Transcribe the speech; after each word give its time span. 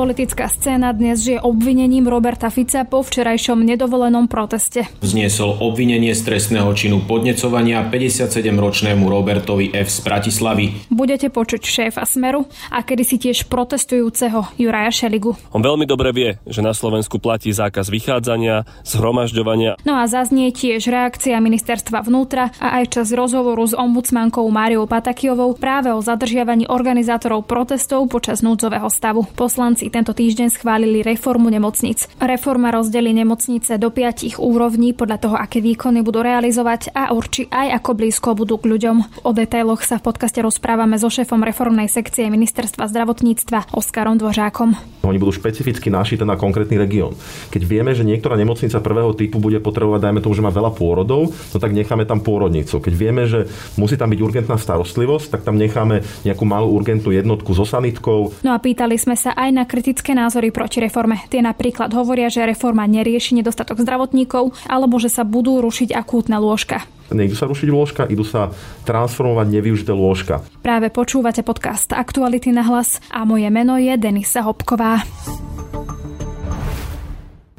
Politická 0.00 0.48
scéna 0.48 0.96
dnes 0.96 1.20
žije 1.20 1.44
obvinením 1.44 2.08
Roberta 2.08 2.48
Fica 2.48 2.88
po 2.88 3.04
včerajšom 3.04 3.60
nedovolenom 3.60 4.32
proteste. 4.32 4.88
Vzniesol 5.04 5.60
obvinenie 5.60 6.16
z 6.16 6.24
trestného 6.24 6.72
činu 6.72 7.04
podnecovania 7.04 7.84
57-ročnému 7.84 9.04
Robertovi 9.04 9.76
F. 9.76 9.92
z 9.92 10.00
Bratislavy. 10.00 10.88
Budete 10.88 11.28
počuť 11.28 11.60
šéfa 11.60 12.08
Smeru 12.08 12.48
a 12.72 12.80
kedysi 12.80 13.20
tiež 13.20 13.44
protestujúceho 13.52 14.56
Juraja 14.56 14.88
Šeligu. 14.88 15.36
On 15.52 15.60
veľmi 15.60 15.84
dobre 15.84 16.16
vie, 16.16 16.30
že 16.48 16.64
na 16.64 16.72
Slovensku 16.72 17.20
platí 17.20 17.52
zákaz 17.52 17.92
vychádzania, 17.92 18.64
zhromažďovania. 18.88 19.84
No 19.84 20.00
a 20.00 20.08
zaznie 20.08 20.48
tiež 20.48 20.88
reakcia 20.88 21.36
ministerstva 21.44 22.08
vnútra 22.08 22.56
a 22.56 22.80
aj 22.80 22.96
čas 22.96 23.12
rozhovoru 23.12 23.68
s 23.68 23.76
ombudsmankou 23.76 24.48
Máriou 24.48 24.88
Patakijovou 24.88 25.60
práve 25.60 25.92
o 25.92 26.00
zadržiavaní 26.00 26.72
organizátorov 26.72 27.44
protestov 27.44 28.08
počas 28.08 28.40
núdzového 28.40 28.88
stavu. 28.88 29.28
Poslanci 29.36 29.89
poslanci 29.89 29.89
tento 29.90 30.14
týždeň 30.14 30.48
schválili 30.54 31.02
reformu 31.02 31.50
nemocnic. 31.50 32.06
Reforma 32.22 32.70
rozdelí 32.70 33.10
nemocnice 33.10 33.76
do 33.76 33.90
piatich 33.90 34.38
úrovní 34.38 34.94
podľa 34.94 35.18
toho, 35.18 35.36
aké 35.36 35.58
výkony 35.58 36.06
budú 36.06 36.22
realizovať 36.22 36.94
a 36.94 37.10
určí 37.10 37.50
aj 37.50 37.82
ako 37.82 37.90
blízko 37.98 38.28
budú 38.38 38.56
k 38.62 38.70
ľuďom. 38.70 39.26
O 39.26 39.30
detailoch 39.34 39.82
sa 39.82 39.98
v 39.98 40.06
podcaste 40.06 40.38
rozprávame 40.40 40.96
so 40.96 41.10
šéfom 41.10 41.42
reformnej 41.42 41.90
sekcie 41.90 42.30
ministerstva 42.30 42.86
zdravotníctva 42.86 43.74
Oskarom 43.74 44.16
Dvořákom. 44.16 45.02
Oni 45.02 45.16
budú 45.16 45.32
špecificky 45.32 45.88
našité 45.88 46.22
na 46.28 46.36
konkrétny 46.36 46.76
región. 46.76 47.16
Keď 47.50 47.62
vieme, 47.64 47.96
že 47.96 48.04
niektorá 48.04 48.36
nemocnica 48.36 48.78
prvého 48.84 49.16
typu 49.16 49.40
bude 49.40 49.58
potrebovať, 49.58 50.06
dajme 50.06 50.20
tomu, 50.20 50.36
že 50.36 50.44
má 50.44 50.52
veľa 50.52 50.76
pôrodov, 50.76 51.32
no 51.32 51.56
tak 51.56 51.72
necháme 51.72 52.04
tam 52.04 52.20
pôrodnicu. 52.20 52.78
Keď 52.78 52.94
vieme, 52.94 53.24
že 53.24 53.48
musí 53.80 53.96
tam 53.96 54.12
byť 54.12 54.20
urgentná 54.20 54.60
starostlivosť, 54.60 55.34
tak 55.34 55.40
tam 55.42 55.56
necháme 55.56 56.04
nejakú 56.22 56.44
malú 56.44 56.70
urgentnú 56.76 57.16
jednotku 57.16 57.56
so 57.56 57.64
sanitkou. 57.64 58.36
No 58.44 58.52
a 58.52 58.60
pýtali 58.60 59.00
sme 59.00 59.16
sa 59.16 59.32
aj 59.32 59.50
na 59.50 59.64
kritické 59.70 60.18
názory 60.18 60.50
proti 60.50 60.82
reforme. 60.82 61.22
Tie 61.30 61.38
napríklad 61.38 61.94
hovoria, 61.94 62.26
že 62.26 62.42
reforma 62.42 62.82
nerieši 62.90 63.38
nedostatok 63.38 63.78
zdravotníkov 63.78 64.50
alebo 64.66 64.98
že 64.98 65.06
sa 65.06 65.22
budú 65.22 65.62
rušiť 65.62 65.94
akútne 65.94 66.42
lôžka. 66.42 66.82
Nejdu 67.14 67.38
sa 67.38 67.46
rušiť 67.46 67.68
lôžka, 67.70 68.02
idú 68.10 68.26
sa 68.26 68.50
transformovať 68.86 69.46
nevyužité 69.50 69.94
lôžka. 69.94 70.42
Práve 70.62 70.90
počúvate 70.90 71.46
podcast 71.46 71.90
Aktuality 71.94 72.50
na 72.50 72.66
hlas 72.66 72.98
a 73.10 73.22
moje 73.22 73.46
meno 73.50 73.78
je 73.78 73.94
Denisa 73.94 74.42
Hopková. 74.42 75.06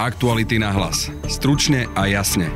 Aktuality 0.00 0.56
na 0.56 0.72
hlas. 0.72 1.12
Stručne 1.28 1.84
a 1.92 2.08
jasne. 2.08 2.48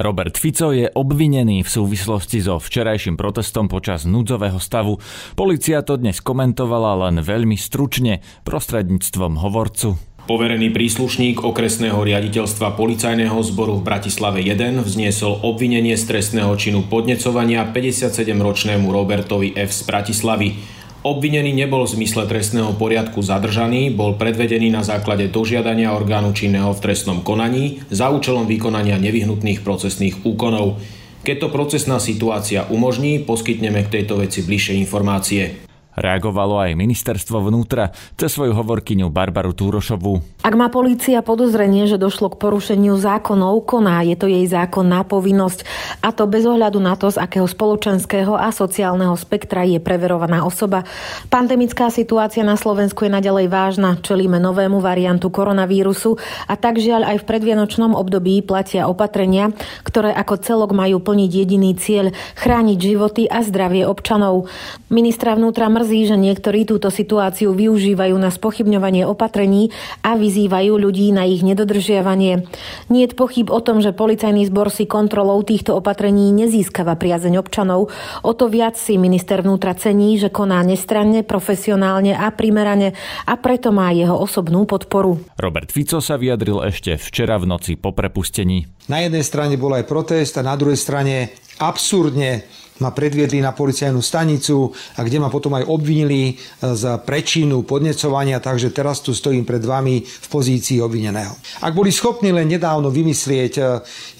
Robert 0.00 0.40
Fico 0.40 0.72
je 0.72 0.88
obvinený 0.88 1.60
v 1.60 1.68
súvislosti 1.68 2.40
so 2.40 2.56
včerajším 2.56 3.20
protestom 3.20 3.68
počas 3.68 4.08
núdzového 4.08 4.56
stavu. 4.56 4.96
Polícia 5.36 5.84
to 5.84 6.00
dnes 6.00 6.24
komentovala 6.24 7.06
len 7.06 7.20
veľmi 7.20 7.60
stručne 7.60 8.24
prostredníctvom 8.48 9.36
hovorcu. 9.44 10.00
Poverený 10.24 10.72
príslušník 10.72 11.44
okresného 11.44 12.00
riaditeľstva 12.00 12.72
policajného 12.80 13.36
zboru 13.44 13.76
v 13.76 13.84
Bratislave 13.84 14.40
1 14.40 14.80
vzniesol 14.80 15.44
obvinenie 15.44 15.92
z 16.00 16.08
trestného 16.08 16.56
činu 16.56 16.88
podnecovania 16.88 17.68
57-ročnému 17.68 18.88
Robertovi 18.88 19.52
F. 19.52 19.76
z 19.76 19.84
Bratislavy. 19.84 20.73
Obvinený 21.04 21.52
nebol 21.52 21.84
v 21.84 22.00
zmysle 22.00 22.24
trestného 22.24 22.72
poriadku 22.80 23.20
zadržaný, 23.20 23.92
bol 23.92 24.16
predvedený 24.16 24.72
na 24.72 24.80
základe 24.80 25.28
dožiadania 25.28 25.92
orgánu 25.92 26.32
činného 26.32 26.72
v 26.72 26.80
trestnom 26.80 27.20
konaní 27.20 27.84
za 27.92 28.08
účelom 28.08 28.48
vykonania 28.48 28.96
nevyhnutných 28.96 29.60
procesných 29.60 30.24
úkonov. 30.24 30.80
Keď 31.20 31.36
to 31.44 31.48
procesná 31.52 32.00
situácia 32.00 32.64
umožní, 32.72 33.20
poskytneme 33.20 33.84
k 33.84 34.00
tejto 34.00 34.16
veci 34.16 34.48
bližšie 34.48 34.80
informácie. 34.80 35.68
Reagovalo 35.92 36.64
aj 36.64 36.72
ministerstvo 36.72 37.52
vnútra 37.52 37.92
cez 38.16 38.32
svoju 38.32 38.56
hovorkyňu 38.56 39.12
Barbaru 39.12 39.52
Túrošovú. 39.52 40.33
Ak 40.44 40.60
má 40.60 40.68
polícia 40.68 41.24
podozrenie, 41.24 41.88
že 41.88 41.96
došlo 41.96 42.28
k 42.28 42.36
porušeniu 42.36 43.00
zákonov, 43.00 43.64
koná, 43.64 44.04
je 44.04 44.12
to 44.12 44.28
jej 44.28 44.44
zákonná 44.44 45.00
povinnosť. 45.08 45.64
A 46.04 46.12
to 46.12 46.28
bez 46.28 46.44
ohľadu 46.44 46.84
na 46.84 47.00
to, 47.00 47.08
z 47.08 47.16
akého 47.16 47.48
spoločenského 47.48 48.36
a 48.36 48.52
sociálneho 48.52 49.16
spektra 49.16 49.64
je 49.64 49.80
preverovaná 49.80 50.44
osoba. 50.44 50.84
Pandemická 51.32 51.88
situácia 51.88 52.44
na 52.44 52.60
Slovensku 52.60 53.08
je 53.08 53.16
naďalej 53.16 53.48
vážna. 53.48 53.96
Čelíme 54.04 54.36
novému 54.36 54.84
variantu 54.84 55.32
koronavírusu 55.32 56.20
a 56.44 56.60
tak 56.60 56.76
žiaľ 56.76 57.16
aj 57.16 57.24
v 57.24 57.28
predvianočnom 57.32 57.96
období 57.96 58.44
platia 58.44 58.84
opatrenia, 58.84 59.48
ktoré 59.80 60.12
ako 60.12 60.44
celok 60.44 60.76
majú 60.76 61.00
plniť 61.00 61.30
jediný 61.32 61.72
cieľ 61.72 62.12
chrániť 62.36 62.76
životy 62.76 63.24
a 63.32 63.40
zdravie 63.40 63.88
občanov. 63.88 64.52
Ministra 64.92 65.40
vnútra 65.40 65.72
mrzí, 65.72 66.12
že 66.12 66.20
niektorí 66.20 66.68
túto 66.68 66.92
situáciu 66.92 67.56
využívajú 67.56 68.12
na 68.20 68.28
spochybňovanie 68.28 69.08
opatrení 69.08 69.72
a 70.04 70.20
vyzývajú 70.34 70.74
ľudí 70.82 71.14
na 71.14 71.30
ich 71.30 71.46
nedodržiavanie. 71.46 72.50
Nie 72.90 73.06
je 73.06 73.14
pochyb 73.14 73.46
o 73.54 73.62
tom, 73.62 73.78
že 73.78 73.94
policajný 73.94 74.50
zbor 74.50 74.66
si 74.74 74.90
kontrolou 74.90 75.38
týchto 75.46 75.78
opatrení 75.78 76.34
nezískava 76.34 76.98
priazeň 76.98 77.38
občanov. 77.38 77.94
O 78.26 78.32
to 78.34 78.50
viac 78.50 78.74
si 78.74 78.98
minister 78.98 79.46
vnútra 79.46 79.78
cení, 79.78 80.18
že 80.18 80.34
koná 80.34 80.66
nestranne, 80.66 81.22
profesionálne 81.22 82.18
a 82.18 82.34
primerane 82.34 82.98
a 83.30 83.38
preto 83.38 83.70
má 83.70 83.94
jeho 83.94 84.18
osobnú 84.18 84.66
podporu. 84.66 85.22
Robert 85.38 85.70
Fico 85.70 86.02
sa 86.02 86.18
vyjadril 86.18 86.66
ešte 86.66 86.98
včera 86.98 87.38
v 87.38 87.46
noci 87.46 87.78
po 87.78 87.94
prepustení. 87.94 88.66
Na 88.90 89.06
jednej 89.06 89.22
strane 89.22 89.54
bol 89.54 89.70
aj 89.78 89.86
protest 89.86 90.34
a 90.34 90.42
na 90.42 90.58
druhej 90.58 90.76
strane 90.76 91.30
absurdne 91.62 92.42
ma 92.82 92.90
predviedli 92.90 93.38
na 93.38 93.54
policajnú 93.54 94.02
stanicu 94.02 94.74
a 94.98 95.06
kde 95.06 95.22
ma 95.22 95.30
potom 95.30 95.54
aj 95.54 95.68
obvinili 95.70 96.34
e, 96.34 96.74
za 96.74 96.98
prečinu 96.98 97.62
podnecovania, 97.62 98.42
takže 98.42 98.74
teraz 98.74 98.98
tu 98.98 99.14
stojím 99.14 99.46
pred 99.46 99.62
vami 99.62 100.02
v 100.02 100.26
pozícii 100.26 100.82
obvineného. 100.82 101.38
Ak 101.62 101.70
boli 101.70 101.94
schopní 101.94 102.34
len 102.34 102.50
nedávno 102.50 102.90
vymyslieť 102.90 103.52
e, 103.58 103.62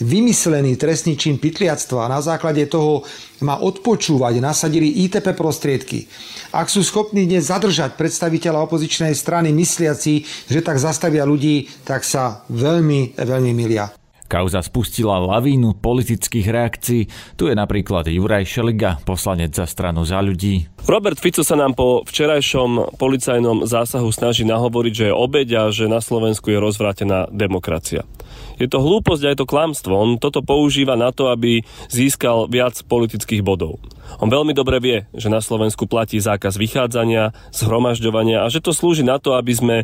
vymyslený 0.06 0.78
trestný 0.78 1.18
čin 1.18 1.42
pytliactva 1.42 2.06
a 2.06 2.12
na 2.12 2.22
základe 2.22 2.62
toho 2.70 3.02
ma 3.42 3.58
odpočúvať, 3.58 4.38
nasadili 4.38 5.02
ITP 5.04 5.34
prostriedky. 5.34 6.06
Ak 6.54 6.70
sú 6.70 6.86
schopní 6.86 7.26
dnes 7.26 7.50
zadržať 7.50 7.98
predstaviteľa 7.98 8.70
opozičnej 8.70 9.12
strany 9.18 9.50
mysliaci, 9.50 10.46
že 10.46 10.60
tak 10.62 10.78
zastavia 10.78 11.26
ľudí, 11.26 11.66
tak 11.82 12.06
sa 12.06 12.46
veľmi, 12.46 13.18
veľmi 13.18 13.50
milia. 13.50 14.03
Kauza 14.24 14.64
spustila 14.64 15.20
lavínu 15.20 15.76
politických 15.78 16.46
reakcií. 16.48 17.02
Tu 17.36 17.52
je 17.52 17.54
napríklad 17.54 18.08
Juraj 18.08 18.48
Šeliga, 18.48 18.96
poslanec 19.04 19.52
za 19.52 19.68
stranu 19.68 20.02
za 20.08 20.24
ľudí. 20.24 20.66
Robert 20.88 21.20
Fico 21.20 21.44
sa 21.44 21.56
nám 21.56 21.76
po 21.76 22.02
včerajšom 22.08 22.96
policajnom 22.96 23.68
zásahu 23.68 24.08
snaží 24.12 24.48
nahovoriť, 24.48 24.92
že 24.92 25.04
je 25.08 25.14
obeď 25.14 25.48
a 25.60 25.62
že 25.68 25.88
na 25.88 26.00
Slovensku 26.00 26.48
je 26.48 26.58
rozvrátená 26.60 27.28
demokracia. 27.28 28.08
Je 28.54 28.70
to 28.70 28.78
hlúposť 28.78 29.22
a 29.26 29.30
je 29.34 29.38
to 29.42 29.50
klamstvo. 29.50 29.92
On 29.94 30.10
toto 30.16 30.38
používa 30.42 30.94
na 30.94 31.10
to, 31.10 31.30
aby 31.30 31.66
získal 31.90 32.46
viac 32.46 32.78
politických 32.86 33.42
bodov. 33.42 33.82
On 34.22 34.30
veľmi 34.30 34.54
dobre 34.54 34.78
vie, 34.78 34.98
že 35.10 35.32
na 35.32 35.42
Slovensku 35.42 35.90
platí 35.90 36.22
zákaz 36.22 36.54
vychádzania, 36.54 37.34
zhromažďovania 37.50 38.46
a 38.46 38.52
že 38.52 38.62
to 38.62 38.70
slúži 38.70 39.02
na 39.02 39.18
to, 39.18 39.34
aby 39.34 39.50
sme 39.50 39.76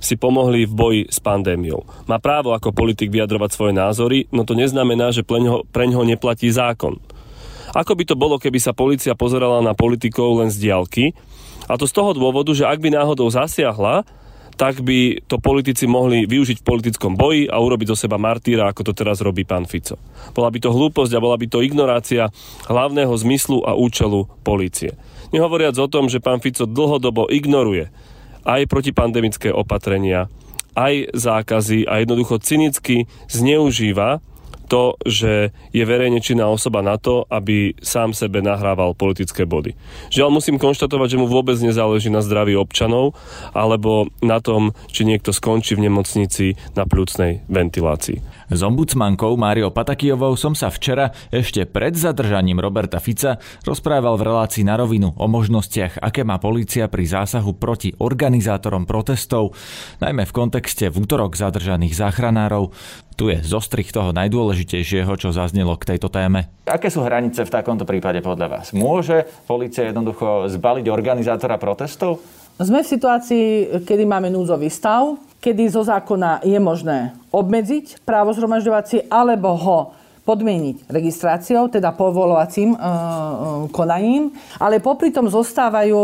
si 0.00 0.16
pomohli 0.16 0.64
v 0.64 0.72
boji 0.72 1.02
s 1.10 1.20
pandémiou. 1.20 1.84
Má 2.08 2.16
právo 2.16 2.56
ako 2.56 2.72
politik 2.72 3.12
vyjadrovať 3.12 3.50
svoje 3.52 3.72
názory, 3.76 3.83
no 4.30 4.46
to 4.46 4.54
neznamená, 4.54 5.10
že 5.10 5.26
pre 5.26 5.84
ňoho 5.90 6.04
neplatí 6.06 6.48
zákon. 6.48 7.02
Ako 7.74 7.98
by 7.98 8.04
to 8.06 8.14
bolo, 8.14 8.38
keby 8.38 8.62
sa 8.62 8.70
policia 8.70 9.18
pozerala 9.18 9.58
na 9.58 9.74
politikov 9.74 10.38
len 10.38 10.48
z 10.48 10.70
diálky? 10.70 11.10
A 11.66 11.74
to 11.74 11.90
z 11.90 11.96
toho 11.96 12.14
dôvodu, 12.14 12.54
že 12.54 12.68
ak 12.68 12.78
by 12.78 12.94
náhodou 12.94 13.26
zasiahla, 13.26 14.06
tak 14.54 14.86
by 14.86 15.18
to 15.26 15.42
politici 15.42 15.90
mohli 15.90 16.30
využiť 16.30 16.62
v 16.62 16.66
politickom 16.66 17.18
boji 17.18 17.50
a 17.50 17.58
urobiť 17.58 17.90
zo 17.90 18.06
seba 18.06 18.14
martýra, 18.14 18.70
ako 18.70 18.86
to 18.86 18.92
teraz 18.94 19.18
robí 19.18 19.42
pán 19.42 19.66
Fico. 19.66 19.98
Bola 20.30 20.46
by 20.54 20.58
to 20.62 20.70
hlúposť 20.70 21.18
a 21.18 21.24
bola 21.24 21.34
by 21.34 21.50
to 21.50 21.58
ignorácia 21.58 22.30
hlavného 22.70 23.10
zmyslu 23.10 23.66
a 23.66 23.74
účelu 23.74 24.30
polície. 24.46 24.94
Nehovoriac 25.34 25.74
o 25.82 25.90
tom, 25.90 26.06
že 26.06 26.22
pán 26.22 26.38
Fico 26.38 26.70
dlhodobo 26.70 27.26
ignoruje 27.26 27.90
aj 28.46 28.70
protipandemické 28.70 29.50
opatrenia, 29.50 30.30
aj 30.74 31.14
zákazy 31.14 31.86
a 31.86 32.02
jednoducho 32.02 32.42
cynicky 32.42 33.06
zneužíva 33.30 34.22
to, 34.66 34.96
že 35.04 35.52
je 35.70 35.84
verejne 35.84 36.18
činná 36.24 36.48
osoba 36.48 36.80
na 36.80 36.96
to, 36.96 37.28
aby 37.28 37.76
sám 37.84 38.16
sebe 38.16 38.40
nahrával 38.40 38.96
politické 38.96 39.44
body. 39.44 39.76
Žiaľ, 40.08 40.28
musím 40.32 40.56
konštatovať, 40.56 41.14
že 41.14 41.20
mu 41.20 41.26
vôbec 41.28 41.56
nezáleží 41.60 42.08
na 42.08 42.24
zdraví 42.24 42.56
občanov 42.56 43.12
alebo 43.52 44.08
na 44.24 44.40
tom, 44.40 44.72
či 44.88 45.04
niekto 45.04 45.30
skončí 45.30 45.76
v 45.76 45.86
nemocnici 45.86 46.56
na 46.74 46.88
plúcnej 46.88 47.44
ventilácii. 47.46 48.43
S 48.52 48.60
ombudsmankou 48.60 49.40
Máriou 49.40 49.72
Patakijovou 49.72 50.36
som 50.36 50.52
sa 50.52 50.68
včera 50.68 51.16
ešte 51.32 51.64
pred 51.64 51.96
zadržaním 51.96 52.60
Roberta 52.60 53.00
Fica 53.00 53.40
rozprával 53.64 54.20
v 54.20 54.28
relácii 54.28 54.68
na 54.68 54.76
rovinu 54.76 55.16
o 55.16 55.26
možnostiach, 55.26 55.96
aké 56.04 56.28
má 56.28 56.36
polícia 56.36 56.84
pri 56.92 57.08
zásahu 57.08 57.56
proti 57.56 57.96
organizátorom 57.96 58.84
protestov, 58.84 59.56
najmä 60.04 60.28
v 60.28 60.36
kontexte 60.36 60.92
v 60.92 60.96
útorok 61.00 61.40
zadržaných 61.40 61.96
záchranárov. 61.96 62.68
Tu 63.14 63.30
je 63.30 63.38
zostrich 63.46 63.94
toho 63.94 64.10
najdôležitejšieho, 64.10 65.14
čo 65.14 65.30
zaznelo 65.30 65.78
k 65.78 65.94
tejto 65.94 66.10
téme. 66.10 66.50
Aké 66.66 66.90
sú 66.90 67.06
hranice 67.06 67.46
v 67.46 67.54
takomto 67.54 67.86
prípade 67.86 68.18
podľa 68.18 68.46
vás? 68.50 68.66
Môže 68.74 69.24
policia 69.46 69.86
jednoducho 69.86 70.50
zbaliť 70.50 70.90
organizátora 70.90 71.54
protestov? 71.56 72.18
Sme 72.54 72.86
v 72.86 72.92
situácii, 72.94 73.46
kedy 73.82 74.06
máme 74.06 74.30
núdzový 74.30 74.70
stav, 74.70 75.18
kedy 75.42 75.74
zo 75.74 75.82
zákona 75.82 76.46
je 76.46 76.54
možné 76.62 77.10
obmedziť 77.34 78.06
právo 78.06 78.30
zhromažďovacie 78.30 79.10
alebo 79.10 79.58
ho 79.58 79.78
podmieniť 80.24 80.88
registráciou, 80.88 81.68
teda 81.68 81.92
povolovacím 81.92 82.72
e, 82.72 82.76
e, 82.76 82.82
konaním, 83.68 84.32
ale 84.56 84.80
popri 84.80 85.12
tom 85.12 85.28
zostávajú 85.28 85.96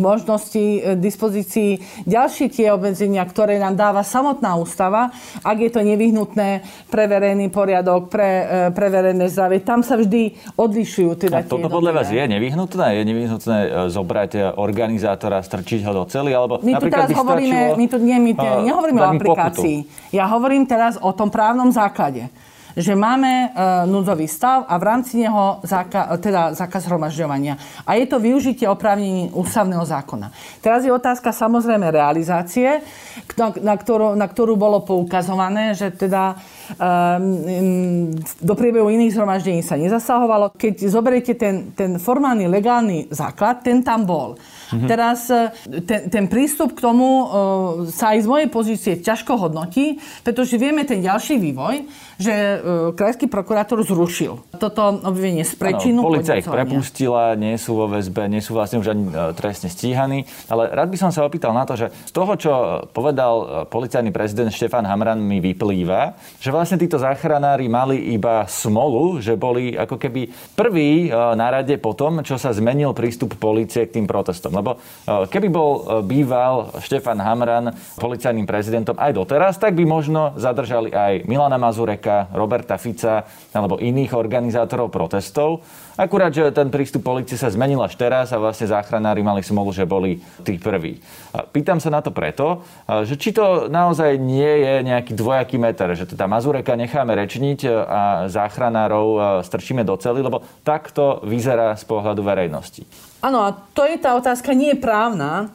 možnosti 0.00 0.56
e, 0.80 0.96
dispozícii 0.96 2.02
ďalšie 2.08 2.48
tie 2.48 2.72
obmedzenia, 2.72 3.20
ktoré 3.28 3.60
nám 3.60 3.76
dáva 3.76 4.00
samotná 4.00 4.56
ústava, 4.56 5.12
ak 5.44 5.56
je 5.60 5.70
to 5.70 5.84
nevyhnutné 5.84 6.64
pre 6.88 7.04
verejný 7.04 7.52
poriadok, 7.52 8.08
pre, 8.08 8.30
e, 8.48 8.72
pre 8.72 8.88
verejné 8.88 9.28
zdravie. 9.28 9.60
Tam 9.60 9.84
sa 9.84 10.00
vždy 10.00 10.56
odlišujú. 10.56 11.28
Teda 11.28 11.44
A 11.44 11.46
toto 11.46 11.68
podľa 11.68 12.00
vás 12.00 12.08
je 12.08 12.24
nevyhnutné? 12.24 12.96
Je 12.96 13.02
nevyhnutné 13.04 13.58
e, 13.60 13.68
zobrať 13.92 14.56
organizátora, 14.56 15.44
strčiť 15.44 15.84
ho 15.84 15.92
do 15.92 16.04
cely? 16.08 16.32
Alebo 16.32 16.64
my 16.64 16.80
tu 16.80 16.88
teraz 16.88 17.12
hovoríme, 17.12 17.76
my 17.76 17.86
tu, 17.92 18.00
nie, 18.00 18.16
my 18.16 18.32
uh, 18.32 18.64
nehovoríme 18.64 19.00
o 19.04 19.08
aplikácii. 19.12 19.76
Pokutu. 19.84 20.16
Ja 20.16 20.24
hovorím 20.32 20.64
teraz 20.64 20.96
o 20.96 21.12
tom 21.12 21.28
právnom 21.28 21.68
základe 21.68 22.32
že 22.76 22.92
máme 22.92 23.32
e, 23.32 23.48
núdzový 23.88 24.28
stav 24.28 24.68
a 24.68 24.76
v 24.76 24.84
rámci 24.84 25.24
neho 25.24 25.64
záka, 25.64 26.12
teda 26.20 26.52
zákaz 26.52 26.84
hromažďovania. 26.92 27.56
A 27.88 27.96
je 27.96 28.04
to 28.04 28.20
využitie 28.20 28.68
oprávnení 28.68 29.32
ústavného 29.32 29.80
zákona. 29.80 30.28
Teraz 30.60 30.84
je 30.84 30.92
otázka 30.92 31.32
samozrejme 31.32 31.88
realizácie, 31.88 32.84
na, 33.40 33.74
ktorú, 33.74 34.12
na 34.12 34.28
ktorú 34.28 34.60
bolo 34.60 34.84
poukazované, 34.84 35.72
že 35.72 35.88
teda 35.88 36.36
um, 36.76 38.12
do 38.44 38.54
priebehu 38.54 38.92
iných 38.92 39.16
zhromaždení 39.16 39.64
sa 39.64 39.80
nezasahovalo. 39.80 40.52
Keď 40.52 40.74
zoberiete 40.92 41.32
ten, 41.32 41.72
ten 41.72 41.96
formálny, 41.96 42.44
legálny 42.44 43.08
základ, 43.08 43.64
ten 43.64 43.80
tam 43.80 44.04
bol. 44.04 44.36
Mm-hmm. 44.72 44.88
Teraz 44.90 45.30
e, 45.30 45.52
ten, 45.86 46.10
ten 46.10 46.24
prístup 46.26 46.74
k 46.74 46.80
tomu 46.82 47.06
uh, 47.06 47.26
sa 47.90 48.14
aj 48.16 48.24
z 48.24 48.28
mojej 48.28 48.48
pozície 48.50 48.92
ťažko 48.98 49.38
hodnotí, 49.38 50.02
pretože 50.26 50.58
vieme 50.58 50.82
ten 50.82 51.02
ďalší 51.02 51.38
vývoj, 51.38 51.86
že 52.16 52.32
uh, 52.32 52.90
krajský 52.96 53.30
prokurátor 53.30 53.84
zrušil 53.86 54.42
toto 54.56 55.04
obvinenie 55.04 55.44
z 55.44 55.54
prečinu. 55.54 56.00
Polícia 56.02 56.40
ich 56.40 56.48
prepustila, 56.48 57.36
nie 57.36 57.60
sú 57.60 57.76
vo 57.76 57.86
väzbe, 57.92 58.26
nie 58.26 58.40
sú 58.40 58.56
vlastne 58.56 58.80
už 58.80 58.88
ani 58.90 59.04
trestne 59.36 59.68
stíhaní. 59.68 60.24
Ale 60.48 60.72
rád 60.72 60.88
by 60.88 60.96
som 60.96 61.10
sa 61.12 61.22
opýtal 61.28 61.52
na 61.52 61.68
to, 61.68 61.76
že 61.76 61.92
z 61.92 62.12
toho, 62.16 62.32
čo 62.40 62.52
povedal 62.90 63.68
policajný 63.68 64.10
prezident 64.10 64.48
Štefan 64.48 64.88
Hamran, 64.88 65.20
mi 65.20 65.44
vyplýva, 65.44 66.16
že 66.40 66.48
vlastne 66.48 66.80
títo 66.80 66.96
záchranári 66.96 67.68
mali 67.68 68.16
iba 68.16 68.48
smolu, 68.48 69.20
že 69.20 69.36
boli 69.36 69.76
ako 69.76 70.00
keby 70.00 70.32
prví 70.56 71.12
na 71.12 71.52
rade 71.52 71.76
po 71.76 71.92
tom, 71.92 72.24
čo 72.24 72.40
sa 72.40 72.56
zmenil 72.56 72.96
prístup 72.96 73.36
polície 73.36 73.84
k 73.84 74.00
tým 74.00 74.08
protestom. 74.08 74.55
Lebo 74.56 74.80
e, 74.80 75.28
keby 75.28 75.48
bol 75.52 75.70
e, 75.76 75.80
býval 76.00 76.80
Štefan 76.80 77.20
Hamran 77.20 77.76
policajným 78.00 78.48
prezidentom 78.48 78.96
aj 78.96 79.12
doteraz, 79.12 79.60
tak 79.60 79.76
by 79.76 79.84
možno 79.84 80.32
zadržali 80.40 80.88
aj 80.90 81.28
Milana 81.28 81.60
Mazureka, 81.60 82.32
Roberta 82.32 82.80
Fica 82.80 83.28
alebo 83.52 83.76
iných 83.76 84.16
organizátorov 84.16 84.88
protestov. 84.88 85.60
Akurát, 85.96 86.28
že 86.28 86.52
ten 86.52 86.68
prístup 86.68 87.08
policie 87.08 87.40
sa 87.40 87.48
zmenil 87.48 87.80
až 87.80 87.96
teraz 87.96 88.28
a 88.32 88.40
vlastne 88.40 88.68
záchranári 88.68 89.24
mali 89.24 89.40
smolu, 89.40 89.72
že 89.72 89.88
boli 89.88 90.20
tí 90.44 90.60
prví. 90.60 91.00
Pýtam 91.56 91.80
sa 91.80 91.88
na 91.88 92.00
to 92.00 92.12
preto, 92.12 92.64
e, 92.88 93.04
že 93.04 93.20
či 93.20 93.36
to 93.36 93.68
naozaj 93.68 94.16
nie 94.16 94.64
je 94.64 94.74
nejaký 94.88 95.12
dvojaký 95.12 95.56
meter, 95.60 95.92
že 95.92 96.08
teda 96.08 96.24
Mazureka 96.24 96.72
necháme 96.72 97.12
rečniť 97.12 97.60
a 97.68 98.02
záchranárov 98.32 99.40
strčíme 99.44 99.84
do 99.84 99.96
cely, 99.96 100.20
lebo 100.24 100.44
takto 100.64 101.20
vyzerá 101.26 101.74
z 101.76 101.84
pohľadu 101.84 102.22
verejnosti. 102.22 102.86
Áno, 103.26 103.42
a 103.42 103.50
to 103.74 103.82
je 103.82 103.98
tá 103.98 104.14
otázka, 104.14 104.54
nie 104.54 104.70
je 104.70 104.78
právna, 104.78 105.50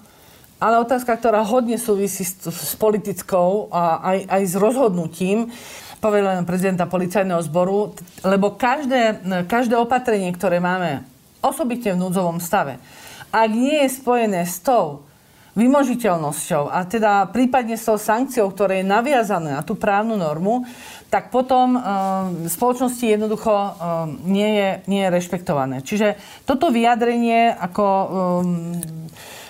ale 0.60 0.84
otázka, 0.84 1.16
ktorá 1.16 1.40
hodne 1.48 1.80
súvisí 1.80 2.28
s, 2.28 2.36
s 2.44 2.76
politickou 2.76 3.72
a 3.72 4.04
aj, 4.12 4.18
aj 4.28 4.42
s 4.44 4.56
rozhodnutím 4.60 5.48
povedaného 6.04 6.44
prezidenta 6.44 6.84
policajného 6.84 7.40
zboru, 7.48 7.96
lebo 8.28 8.60
každé, 8.60 9.24
každé 9.48 9.80
opatrenie, 9.80 10.36
ktoré 10.36 10.60
máme 10.60 11.08
osobitne 11.40 11.96
v 11.96 12.02
núdzovom 12.04 12.44
stave, 12.44 12.76
ak 13.32 13.50
nie 13.56 13.88
je 13.88 13.96
spojené 14.04 14.44
s 14.44 14.60
tou 14.60 15.08
vymožiteľnosťou 15.52 16.72
a 16.72 16.88
teda 16.88 17.28
prípadne 17.28 17.76
s 17.76 17.84
tou 17.84 18.00
sankciou, 18.00 18.48
ktoré 18.56 18.80
je 18.80 18.92
naviazané 18.92 19.60
na 19.60 19.64
tú 19.64 19.76
právnu 19.76 20.16
normu, 20.16 20.64
tak 21.12 21.28
potom 21.28 21.76
uh, 21.76 21.84
spoločnosti 22.48 23.04
jednoducho 23.04 23.52
uh, 23.52 23.74
nie, 24.24 24.48
je, 24.48 24.70
nie 24.88 25.04
je 25.04 25.12
rešpektované. 25.12 25.84
Čiže 25.84 26.16
toto 26.48 26.72
vyjadrenie 26.72 27.52
ako 27.52 27.84
um, 27.84 28.08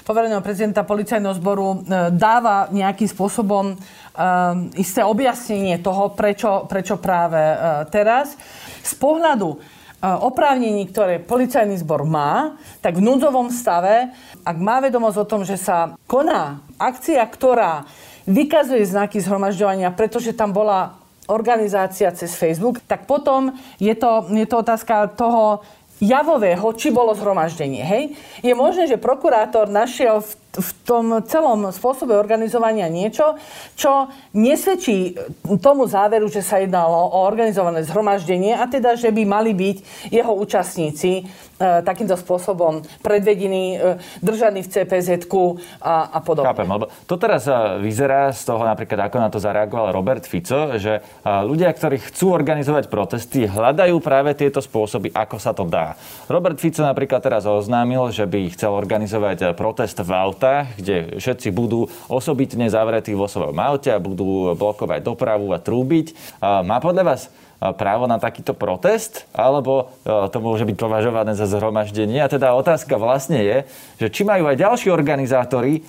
povereného 0.02 0.42
prezidenta 0.42 0.82
policajného 0.82 1.38
zboru 1.38 1.86
uh, 1.86 2.10
dáva 2.10 2.66
nejakým 2.74 3.06
spôsobom 3.06 3.78
um, 3.78 3.78
isté 4.74 5.06
objasnenie 5.06 5.78
toho, 5.86 6.18
prečo, 6.18 6.66
prečo 6.66 6.98
práve 6.98 7.38
uh, 7.38 7.86
teraz. 7.94 8.34
Z 8.82 8.98
pohľadu 8.98 9.62
oprávnení, 10.02 10.90
ktoré 10.90 11.22
policajný 11.22 11.78
zbor 11.78 12.04
má, 12.10 12.58
tak 12.82 12.98
v 12.98 13.06
núdzovom 13.06 13.54
stave, 13.54 14.10
ak 14.42 14.58
má 14.58 14.82
vedomosť 14.82 15.18
o 15.22 15.30
tom, 15.30 15.42
že 15.46 15.62
sa 15.62 15.94
koná 16.10 16.66
akcia, 16.82 17.22
ktorá 17.22 17.86
vykazuje 18.26 18.82
znaky 18.82 19.22
zhromažďovania, 19.22 19.94
pretože 19.94 20.34
tam 20.34 20.54
bola 20.54 20.98
organizácia 21.30 22.10
cez 22.12 22.34
Facebook, 22.34 22.82
tak 22.90 23.06
potom 23.06 23.54
je 23.78 23.94
to, 23.94 24.26
je 24.34 24.48
to 24.50 24.56
otázka 24.58 25.14
toho 25.14 25.62
javového, 26.02 26.66
či 26.74 26.90
bolo 26.90 27.14
zhromaždenie. 27.14 27.86
Hej? 27.86 28.04
Je 28.42 28.58
možné, 28.58 28.90
že 28.90 28.98
prokurátor 28.98 29.70
našiel 29.70 30.26
v 30.26 30.34
v 30.52 30.70
tom 30.84 31.24
celom 31.24 31.72
spôsobe 31.72 32.12
organizovania 32.12 32.92
niečo, 32.92 33.40
čo 33.80 34.12
nesvedčí 34.36 35.16
tomu 35.64 35.88
záveru, 35.88 36.28
že 36.28 36.44
sa 36.44 36.60
jednalo 36.60 36.92
o 36.92 37.24
organizované 37.24 37.88
zhromaždenie 37.88 38.60
a 38.60 38.68
teda, 38.68 39.00
že 39.00 39.16
by 39.16 39.24
mali 39.24 39.56
byť 39.56 39.78
jeho 40.12 40.34
účastníci 40.36 41.12
e, 41.16 41.24
takýmto 41.88 42.20
spôsobom 42.20 42.84
predvedení, 43.00 43.80
e, 43.80 43.96
držaní 44.20 44.68
v 44.68 44.72
cpz 44.76 45.24
a, 45.80 46.12
a 46.12 46.20
podobne. 46.20 46.52
Chápem, 46.52 46.68
lebo 46.68 46.92
to 47.08 47.16
teraz 47.16 47.48
e, 47.48 47.56
vyzerá 47.80 48.36
z 48.36 48.44
toho 48.44 48.68
napríklad, 48.68 49.08
ako 49.08 49.18
na 49.24 49.32
to 49.32 49.40
zareagoval 49.40 49.96
Robert 49.96 50.28
Fico, 50.28 50.76
že 50.76 51.00
e, 51.00 51.02
ľudia, 51.48 51.72
ktorí 51.72 52.12
chcú 52.12 52.36
organizovať 52.36 52.92
protesty, 52.92 53.48
hľadajú 53.48 53.96
práve 54.04 54.36
tieto 54.36 54.60
spôsoby, 54.60 55.16
ako 55.16 55.38
sa 55.40 55.56
to 55.56 55.64
dá. 55.64 55.96
Robert 56.28 56.60
Fico 56.60 56.84
napríklad 56.84 57.24
teraz 57.24 57.48
oznámil, 57.48 58.12
že 58.12 58.28
by 58.28 58.52
chcel 58.52 58.76
organizovať 58.76 59.56
protest 59.56 59.96
v 60.04 60.12
aut 60.12 60.41
autách, 60.42 60.74
kde 60.82 61.22
všetci 61.22 61.54
budú 61.54 61.86
osobitne 62.10 62.66
zavretí 62.66 63.14
vo 63.14 63.30
svojom 63.30 63.54
aute 63.62 63.94
a 63.94 64.02
budú 64.02 64.58
blokovať 64.58 65.06
dopravu 65.06 65.54
a 65.54 65.62
trúbiť. 65.62 66.42
Má 66.42 66.82
podľa 66.82 67.14
vás 67.14 67.30
právo 67.62 68.10
na 68.10 68.18
takýto 68.18 68.58
protest, 68.58 69.30
alebo 69.38 69.94
to 70.02 70.38
môže 70.42 70.66
byť 70.66 70.78
považované 70.82 71.38
za 71.38 71.46
zhromaždenie. 71.46 72.18
A 72.18 72.26
teda 72.26 72.58
otázka 72.58 72.98
vlastne 72.98 73.38
je, 73.38 73.58
že 74.02 74.10
či 74.10 74.26
majú 74.26 74.50
aj 74.50 74.58
ďalší 74.58 74.90
organizátori 74.90 75.86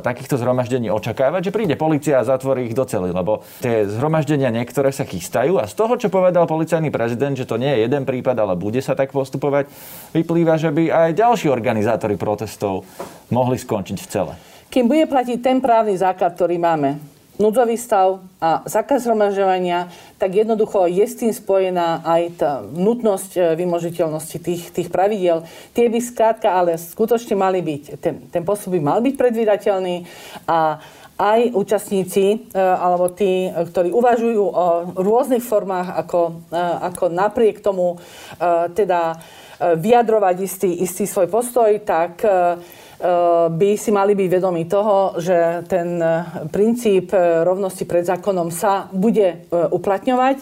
takýchto 0.00 0.40
zhromaždení 0.40 0.88
očakávať, 0.88 1.52
že 1.52 1.54
príde 1.54 1.76
policia 1.76 2.24
a 2.24 2.24
zatvorí 2.24 2.72
ich 2.72 2.76
do 2.78 2.88
cely, 2.88 3.12
lebo 3.12 3.44
tie 3.60 3.84
zhromaždenia 3.84 4.48
niektoré 4.48 4.96
sa 4.96 5.04
chystajú 5.04 5.60
a 5.60 5.68
z 5.68 5.76
toho, 5.76 6.00
čo 6.00 6.08
povedal 6.08 6.48
policajný 6.48 6.88
prezident, 6.88 7.36
že 7.36 7.44
to 7.44 7.60
nie 7.60 7.68
je 7.68 7.84
jeden 7.84 8.08
prípad, 8.08 8.40
ale 8.40 8.56
bude 8.56 8.80
sa 8.80 8.96
tak 8.96 9.12
postupovať, 9.12 9.68
vyplýva, 10.16 10.56
že 10.56 10.72
by 10.72 10.88
aj 10.88 11.20
ďalší 11.20 11.52
organizátori 11.52 12.16
protestov 12.16 12.88
mohli 13.28 13.60
skončiť 13.60 13.98
v 14.00 14.08
cele. 14.08 14.32
Kým 14.72 14.88
bude 14.88 15.04
platiť 15.04 15.38
ten 15.44 15.60
právny 15.60 16.00
základ, 16.00 16.32
ktorý 16.32 16.56
máme, 16.56 16.96
núdzový 17.40 17.80
stav 17.80 18.20
a 18.36 18.60
zákaz 18.68 19.08
zhromažďovania, 19.08 19.88
tak 20.20 20.36
jednoducho 20.36 20.84
je 20.84 21.04
s 21.08 21.16
tým 21.16 21.32
spojená 21.32 22.04
aj 22.04 22.22
tá 22.36 22.52
nutnosť 22.60 23.30
e, 23.34 23.40
vymožiteľnosti 23.56 24.36
tých, 24.36 24.68
tých 24.68 24.88
pravidiel. 24.92 25.48
Tie 25.72 25.88
by 25.88 25.98
skrátka 26.04 26.52
ale 26.52 26.76
skutočne 26.76 27.40
mali 27.40 27.64
byť, 27.64 27.82
ten, 27.96 28.28
ten 28.28 28.44
postup 28.44 28.76
by 28.76 28.80
mal 28.84 29.00
byť 29.00 29.14
predvydateľný 29.16 29.96
a, 30.44 30.76
aj 31.20 31.52
účastníci 31.52 32.48
alebo 32.56 33.12
tí, 33.12 33.52
ktorí 33.52 33.92
uvažujú 33.92 34.40
o 34.40 34.66
rôznych 34.96 35.44
formách, 35.44 35.92
ako, 35.92 36.48
ako 36.80 37.12
napriek 37.12 37.60
tomu 37.60 38.00
teda 38.72 39.20
vyjadrovať 39.60 40.36
istý, 40.40 40.70
istý 40.80 41.04
svoj 41.04 41.28
postoj, 41.28 41.76
tak 41.84 42.24
by 43.50 43.70
si 43.80 43.90
mali 43.90 44.12
byť 44.12 44.28
vedomí 44.28 44.68
toho, 44.68 45.16
že 45.16 45.64
ten 45.64 45.96
princíp 46.52 47.16
rovnosti 47.16 47.88
pred 47.88 48.04
zákonom 48.04 48.52
sa 48.52 48.92
bude 48.92 49.48
uplatňovať. 49.48 50.36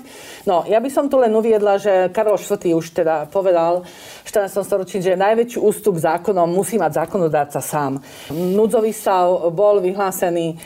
No, 0.50 0.66
ja 0.66 0.82
by 0.82 0.90
som 0.90 1.06
tu 1.06 1.22
len 1.22 1.30
uviedla, 1.30 1.78
že 1.78 2.10
Karol 2.10 2.34
IV. 2.34 2.74
už 2.74 2.98
teda 2.98 3.30
povedal, 3.30 3.86
14. 4.28 4.60
storočí, 4.60 5.00
že 5.00 5.16
najväčší 5.16 5.56
ústup 5.56 5.96
zákonom 5.96 6.52
musí 6.52 6.76
mať 6.76 7.00
zákonodárca 7.00 7.64
sám. 7.64 7.96
Núdzový 8.28 8.92
stav 8.92 9.48
bol 9.56 9.80
vyhlásený, 9.80 10.52
e, 10.52 10.56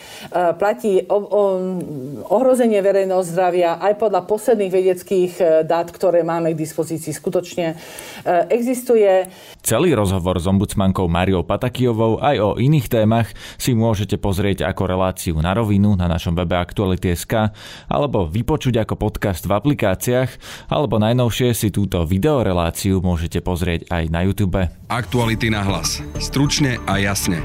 platí 0.59 0.99
ohrozenie 2.27 2.83
verejného 2.83 3.23
zdravia 3.23 3.79
aj 3.79 4.03
podľa 4.03 4.27
posledných 4.27 4.73
vedeckých 4.75 5.33
e, 5.39 5.43
dát, 5.63 5.95
ktoré 5.95 6.27
máme 6.27 6.51
k 6.51 6.59
dispozícii. 6.59 7.15
Skutočne 7.15 7.79
e, 7.79 8.51
existuje. 8.51 9.31
Celý 9.63 9.95
rozhovor 9.95 10.43
s 10.43 10.51
ombudsmankou 10.51 11.07
Mariou 11.07 11.47
Patakijovou 11.47 12.19
aj 12.19 12.37
o 12.43 12.51
iných 12.59 12.91
témach 12.91 13.31
si 13.63 13.79
môžete 13.79 14.19
pozrieť 14.19 14.67
ako 14.67 14.91
reláciu 14.91 15.39
na 15.39 15.55
rovinu 15.55 15.95
na 15.95 16.11
našom 16.11 16.35
webe 16.35 16.59
Aktuality.sk 16.59 17.55
alebo 17.87 18.27
vypočuť 18.27 18.83
ako 18.83 18.99
podcast 18.99 19.47
v 19.47 19.55
aplikáciách 19.55 20.31
alebo 20.67 20.99
najnovšie 20.99 21.55
si 21.55 21.71
túto 21.71 22.03
videoreláciu 22.03 22.99
môžete 22.99 23.39
pozrieť 23.39 23.52
pozrieť 23.53 23.93
aj 23.93 24.09
na 24.09 24.25
YouTube. 24.25 24.65
Aktuality 24.89 25.53
na 25.53 25.61
hlas. 25.61 26.01
Stručne 26.17 26.81
a 26.89 26.97
jasne. 26.97 27.45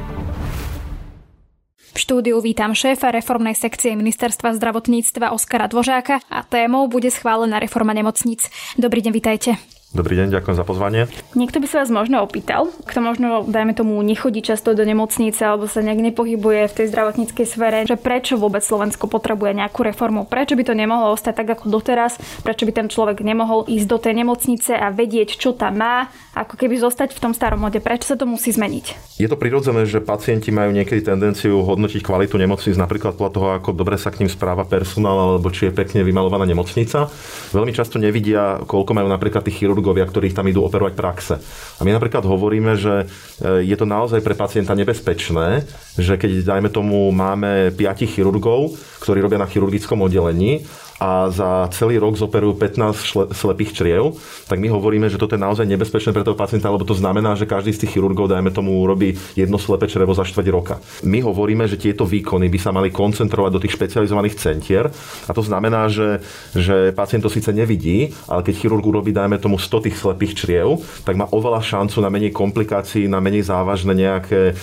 V 1.91 1.97
štúdiu 1.99 2.39
vítam 2.39 2.71
šéfa 2.71 3.11
reformnej 3.11 3.57
sekcie 3.57 3.97
Ministerstva 3.97 4.55
zdravotníctva 4.55 5.35
Oskara 5.35 5.67
Dvožáka 5.67 6.23
a 6.31 6.45
témou 6.47 6.87
bude 6.87 7.11
schválená 7.11 7.59
reforma 7.59 7.91
nemocníc. 7.91 8.47
Dobrý 8.79 9.03
deň, 9.03 9.11
vitajte. 9.11 9.76
Dobrý 9.95 10.19
deň, 10.19 10.35
ďakujem 10.35 10.57
za 10.59 10.67
pozvanie. 10.67 11.07
Niekto 11.31 11.63
by 11.63 11.67
sa 11.71 11.79
vás 11.79 11.87
možno 11.87 12.19
opýtal, 12.19 12.67
kto 12.83 12.99
možno, 12.99 13.47
dajme 13.47 13.71
tomu, 13.71 13.95
nechodí 14.03 14.43
často 14.43 14.75
do 14.75 14.83
nemocnice 14.83 15.39
alebo 15.47 15.63
sa 15.71 15.79
nejak 15.79 16.11
nepohybuje 16.11 16.67
v 16.67 16.75
tej 16.75 16.91
zdravotníckej 16.91 17.47
sfére, 17.47 17.87
že 17.87 17.95
prečo 17.95 18.35
vôbec 18.35 18.59
Slovensko 18.67 19.07
potrebuje 19.07 19.55
nejakú 19.55 19.87
reformu, 19.87 20.27
prečo 20.27 20.59
by 20.59 20.67
to 20.67 20.75
nemohlo 20.75 21.15
ostať 21.15 21.39
tak 21.39 21.55
ako 21.55 21.71
doteraz, 21.71 22.19
prečo 22.43 22.67
by 22.67 22.75
ten 22.75 22.87
človek 22.91 23.23
nemohol 23.23 23.63
ísť 23.63 23.87
do 23.87 23.95
tej 23.95 24.27
nemocnice 24.27 24.75
a 24.75 24.91
vedieť, 24.91 25.39
čo 25.39 25.55
tam 25.55 25.79
má, 25.79 26.11
ako 26.35 26.59
keby 26.59 26.83
zostať 26.83 27.15
v 27.15 27.23
tom 27.23 27.31
starom 27.31 27.63
mode, 27.63 27.79
prečo 27.79 28.11
sa 28.11 28.19
to 28.19 28.27
musí 28.27 28.51
zmeniť. 28.51 29.15
Je 29.23 29.31
to 29.31 29.39
prirodzené, 29.39 29.87
že 29.87 30.03
pacienti 30.03 30.51
majú 30.51 30.75
niekedy 30.75 30.99
tendenciu 30.99 31.63
hodnotiť 31.63 32.03
kvalitu 32.03 32.35
nemocníc 32.35 32.75
napríklad 32.75 33.15
podľa 33.15 33.31
toho, 33.31 33.47
ako 33.55 33.69
dobre 33.71 33.95
sa 33.95 34.11
k 34.11 34.19
ním 34.19 34.29
správa 34.29 34.67
personál 34.67 35.39
alebo 35.39 35.47
či 35.47 35.71
je 35.71 35.73
pekne 35.73 36.03
vymalovaná 36.03 36.43
nemocnica. 36.43 37.07
Veľmi 37.55 37.71
často 37.71 38.03
nevidia, 38.03 38.59
koľko 38.67 38.91
majú 38.91 39.07
napríklad 39.07 39.47
tých 39.47 39.63
chirurgovia, 39.77 40.09
ktorých 40.09 40.33
tam 40.33 40.49
idú 40.49 40.65
operovať 40.65 40.93
praxe. 40.97 41.35
A 41.77 41.85
my 41.85 41.93
napríklad 41.93 42.25
hovoríme, 42.25 42.73
že 42.73 43.05
e, 43.05 43.61
je 43.61 43.77
to 43.77 43.85
naozaj 43.85 44.25
pre 44.25 44.33
pacienta 44.33 44.73
nebezpečné, 44.73 45.69
že 46.01 46.17
keď, 46.17 46.57
dajme 46.57 46.73
tomu, 46.73 47.13
máme 47.13 47.69
5 47.77 48.09
chirurgov, 48.09 48.73
ktorí 49.05 49.21
robia 49.21 49.37
na 49.37 49.45
chirurgickom 49.45 50.01
oddelení 50.01 50.65
a 50.97 51.29
za 51.29 51.69
celý 51.73 52.01
rok 52.01 52.17
zoperujú 52.17 52.57
15 52.57 53.33
slepých 53.33 53.71
čriev, 53.77 54.17
tak 54.49 54.57
my 54.57 54.69
hovoríme, 54.73 55.05
že 55.09 55.21
toto 55.21 55.37
je 55.37 55.45
naozaj 55.45 55.69
nebezpečné 55.69 56.09
pre 56.09 56.25
toho 56.25 56.33
pacienta, 56.33 56.73
lebo 56.73 56.85
to 56.85 56.97
znamená, 56.97 57.37
že 57.37 57.45
každý 57.45 57.73
z 57.73 57.85
tých 57.85 57.97
chirurgov, 57.97 58.33
dajme 58.33 58.49
tomu, 58.49 58.81
robí 58.81 59.13
jedno 59.37 59.61
slepé 59.61 59.85
črevo 59.85 60.17
za 60.17 60.25
štvrť 60.25 60.47
roka. 60.49 60.81
My 61.05 61.21
hovoríme, 61.21 61.69
že 61.69 61.77
tieto 61.77 62.01
výkony 62.09 62.49
by 62.49 62.59
sa 62.59 62.73
mali 62.73 62.89
koncentrovať 62.89 63.51
do 63.53 63.61
tých 63.61 63.77
špecializovaných 63.77 64.35
centier 64.41 64.89
a 65.29 65.31
to 65.37 65.45
znamená, 65.45 65.85
že, 65.85 66.25
že 66.57 66.89
pacient 66.97 67.21
to 67.21 67.29
síce 67.29 67.53
nevidí, 67.53 68.09
ale 68.25 68.41
keď 68.41 68.53
chirurg 68.57 68.81
urobí, 68.81 69.13
dajme 69.13 69.37
tomu, 69.37 69.61
100 69.61 69.85
tých 69.85 69.97
slepých 70.01 70.33
čriev, 70.33 70.81
tak 71.05 71.13
má 71.13 71.29
oveľa 71.29 71.61
šancu 71.61 72.01
na 72.01 72.09
menej 72.09 72.33
komplikácií, 72.33 73.05
na 73.05 73.21
menej 73.21 73.45
závažné 73.45 73.93
nejaké 73.93 74.41
e, 74.51 74.53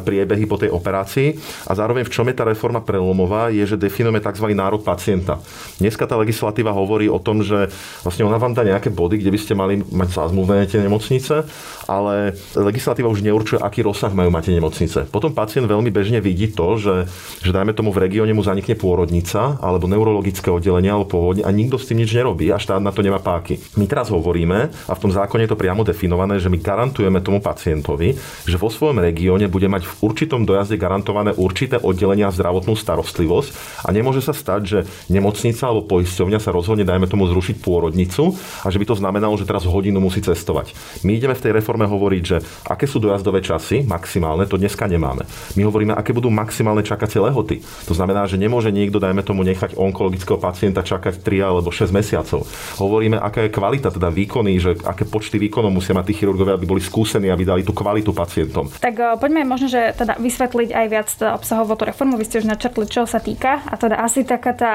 priebehy 0.00 0.48
po 0.48 0.56
tej 0.56 0.72
operácii. 0.72 1.36
A 1.68 1.76
zároveň 1.76 2.08
v 2.08 2.12
čom 2.12 2.26
je 2.28 2.36
tá 2.36 2.44
reforma 2.48 2.80
prelomová, 2.80 3.52
je, 3.52 3.64
že 3.64 3.76
definujeme 3.76 4.22
tzv. 4.22 4.48
nárok 4.56 4.86
pacienta. 4.86 5.36
Dneska 5.82 6.06
tá 6.06 6.14
legislatíva 6.14 6.70
hovorí 6.70 7.10
o 7.10 7.18
tom, 7.18 7.42
že 7.42 7.66
vlastne 8.06 8.22
ona 8.22 8.38
vám 8.38 8.54
dá 8.54 8.62
nejaké 8.62 8.94
body, 8.94 9.18
kde 9.18 9.34
by 9.34 9.38
ste 9.42 9.58
mali 9.58 9.82
mať 9.82 10.14
zazmluvné 10.14 10.70
tie 10.70 10.78
nemocnice, 10.78 11.42
ale 11.90 12.38
legislatíva 12.54 13.10
už 13.10 13.26
neurčuje, 13.26 13.58
aký 13.58 13.82
rozsah 13.82 14.14
majú 14.14 14.30
mať 14.30 14.46
tie 14.46 14.54
nemocnice. 14.62 14.98
Potom 15.10 15.34
pacient 15.34 15.66
veľmi 15.66 15.90
bežne 15.90 16.22
vidí 16.22 16.54
to, 16.54 16.78
že, 16.78 17.10
že 17.42 17.50
dajme 17.50 17.74
tomu 17.74 17.90
v 17.90 18.06
regióne 18.06 18.30
mu 18.30 18.46
zanikne 18.46 18.78
pôrodnica 18.78 19.58
alebo 19.58 19.90
neurologické 19.90 20.54
oddelenie 20.54 20.94
alebo 20.94 21.18
pôvodne 21.18 21.42
a 21.42 21.50
nikto 21.50 21.82
s 21.82 21.90
tým 21.90 21.98
nič 21.98 22.14
nerobí 22.14 22.46
a 22.54 22.62
štát 22.62 22.78
na 22.78 22.94
to 22.94 23.02
nemá 23.02 23.18
páky. 23.18 23.58
My 23.74 23.90
teraz 23.90 24.06
hovoríme, 24.14 24.70
a 24.70 24.92
v 24.94 25.02
tom 25.02 25.10
zákone 25.10 25.50
je 25.50 25.50
to 25.50 25.58
priamo 25.58 25.82
definované, 25.82 26.38
že 26.38 26.46
my 26.46 26.62
garantujeme 26.62 27.18
tomu 27.26 27.42
pacientovi, 27.42 28.14
že 28.46 28.54
vo 28.54 28.70
svojom 28.70 29.02
regióne 29.02 29.50
bude 29.50 29.66
mať 29.66 29.82
v 29.82 29.94
určitom 30.06 30.46
dojazde 30.46 30.78
garantované 30.78 31.34
určité 31.34 31.74
oddelenia 31.74 32.30
zdravotnú 32.30 32.78
starostlivosť 32.78 33.82
a 33.82 33.90
nemôže 33.90 34.22
sa 34.22 34.30
stať, 34.30 34.60
že 34.62 34.78
nemocnica 35.10 35.71
alebo 35.72 35.88
poisťovňa 35.88 36.38
sa 36.38 36.52
rozhodne, 36.52 36.84
dajme 36.84 37.08
tomu, 37.08 37.24
zrušiť 37.26 37.64
pôrodnicu 37.64 38.36
a 38.62 38.68
že 38.68 38.78
by 38.78 38.86
to 38.86 39.00
znamenalo, 39.00 39.34
že 39.40 39.48
teraz 39.48 39.64
hodinu 39.64 39.98
musí 39.98 40.20
cestovať. 40.20 40.76
My 41.02 41.16
ideme 41.16 41.32
v 41.32 41.42
tej 41.42 41.52
reforme 41.56 41.88
hovoriť, 41.88 42.22
že 42.22 42.36
aké 42.68 42.84
sú 42.84 43.00
dojazdové 43.00 43.40
časy, 43.40 43.82
maximálne, 43.88 44.44
to 44.44 44.60
dneska 44.60 44.84
nemáme. 44.84 45.24
My 45.56 45.64
hovoríme, 45.64 45.96
aké 45.96 46.12
budú 46.12 46.28
maximálne 46.28 46.84
čakacie 46.84 47.18
lehoty. 47.18 47.64
To 47.88 47.96
znamená, 47.96 48.28
že 48.28 48.36
nemôže 48.36 48.68
niekto, 48.68 49.00
dajme 49.00 49.24
tomu, 49.24 49.42
nechať 49.42 49.74
onkologického 49.74 50.36
pacienta 50.36 50.84
čakať 50.84 51.24
3 51.24 51.48
alebo 51.48 51.72
6 51.72 51.88
mesiacov. 51.90 52.44
Hovoríme, 52.76 53.16
aká 53.16 53.48
je 53.48 53.54
kvalita, 53.54 53.88
teda 53.88 54.12
výkony, 54.12 54.60
že 54.60 54.70
aké 54.84 55.08
počty 55.08 55.40
výkonov 55.40 55.72
musia 55.72 55.96
mať 55.96 56.12
tí 56.12 56.14
chirurgovia, 56.22 56.60
aby 56.60 56.66
boli 56.68 56.82
skúsení, 56.84 57.32
aby 57.32 57.48
dali 57.48 57.62
tú 57.64 57.72
kvalitu 57.72 58.12
pacientom. 58.12 58.68
Tak 58.68 58.94
uh, 58.98 59.16
poďme 59.16 59.48
možno, 59.48 59.72
že 59.72 59.94
teda 59.96 60.20
vysvetliť 60.20 60.70
aj 60.74 60.86
viac 60.90 61.08
obsahovo 61.32 61.78
tú 61.78 61.88
reformu. 61.88 62.18
Vy 62.18 62.28
ste 62.28 62.40
už 62.42 62.50
načrtli, 62.50 62.84
čo 62.90 63.08
sa 63.08 63.22
týka. 63.22 63.64
A 63.70 63.74
teda 63.78 64.02
asi 64.02 64.26
taká 64.26 64.52
tá 64.52 64.72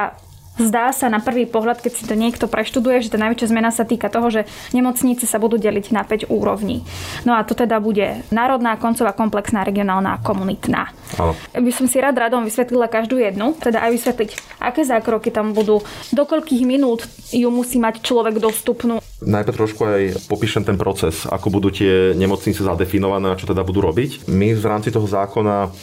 Zdá 0.57 0.89
sa 0.89 1.07
na 1.07 1.21
prvý 1.21 1.45
pohľad, 1.45 1.79
keď 1.81 1.91
si 1.93 2.03
to 2.09 2.17
niekto 2.17 2.49
preštuduje, 2.49 3.05
že 3.05 3.13
tá 3.13 3.21
najväčšia 3.21 3.51
zmena 3.53 3.69
sa 3.69 3.85
týka 3.85 4.09
toho, 4.09 4.33
že 4.33 4.49
nemocnice 4.73 5.29
sa 5.29 5.37
budú 5.37 5.61
deliť 5.61 5.93
na 5.93 6.01
5 6.01 6.33
úrovní. 6.33 6.81
No 7.23 7.37
a 7.37 7.45
to 7.45 7.53
teda 7.53 7.77
bude 7.77 8.25
národná, 8.33 8.73
koncová, 8.81 9.13
komplexná, 9.13 9.61
regionálna 9.61 10.17
a 10.17 10.21
komunitná. 10.21 10.89
Ale. 11.21 11.37
By 11.53 11.71
som 11.71 11.85
si 11.85 12.01
rád 12.01 12.17
radom 12.17 12.41
vysvetlila 12.43 12.89
každú 12.89 13.21
jednu, 13.21 13.53
teda 13.57 13.85
aj 13.85 13.91
vysvetliť, 13.93 14.29
aké 14.59 14.81
zákroky 14.81 15.29
tam 15.29 15.53
budú, 15.53 15.85
do 16.11 16.23
koľkých 16.25 16.65
minút 16.65 17.05
ju 17.29 17.47
musí 17.53 17.77
mať 17.77 18.01
človek 18.01 18.41
dostupnú. 18.41 18.97
Najprv 19.17 19.57
trošku 19.57 19.81
aj 19.81 20.29
popíšem 20.29 20.61
ten 20.61 20.77
proces, 20.77 21.25
ako 21.25 21.49
budú 21.49 21.73
tie 21.73 22.13
nemocnice 22.13 22.61
zadefinované 22.61 23.33
a 23.33 23.39
čo 23.39 23.49
teda 23.49 23.65
budú 23.65 23.81
robiť. 23.81 24.29
My 24.29 24.53
v 24.53 24.65
rámci 24.65 24.93
toho 24.93 25.09
zákona 25.09 25.73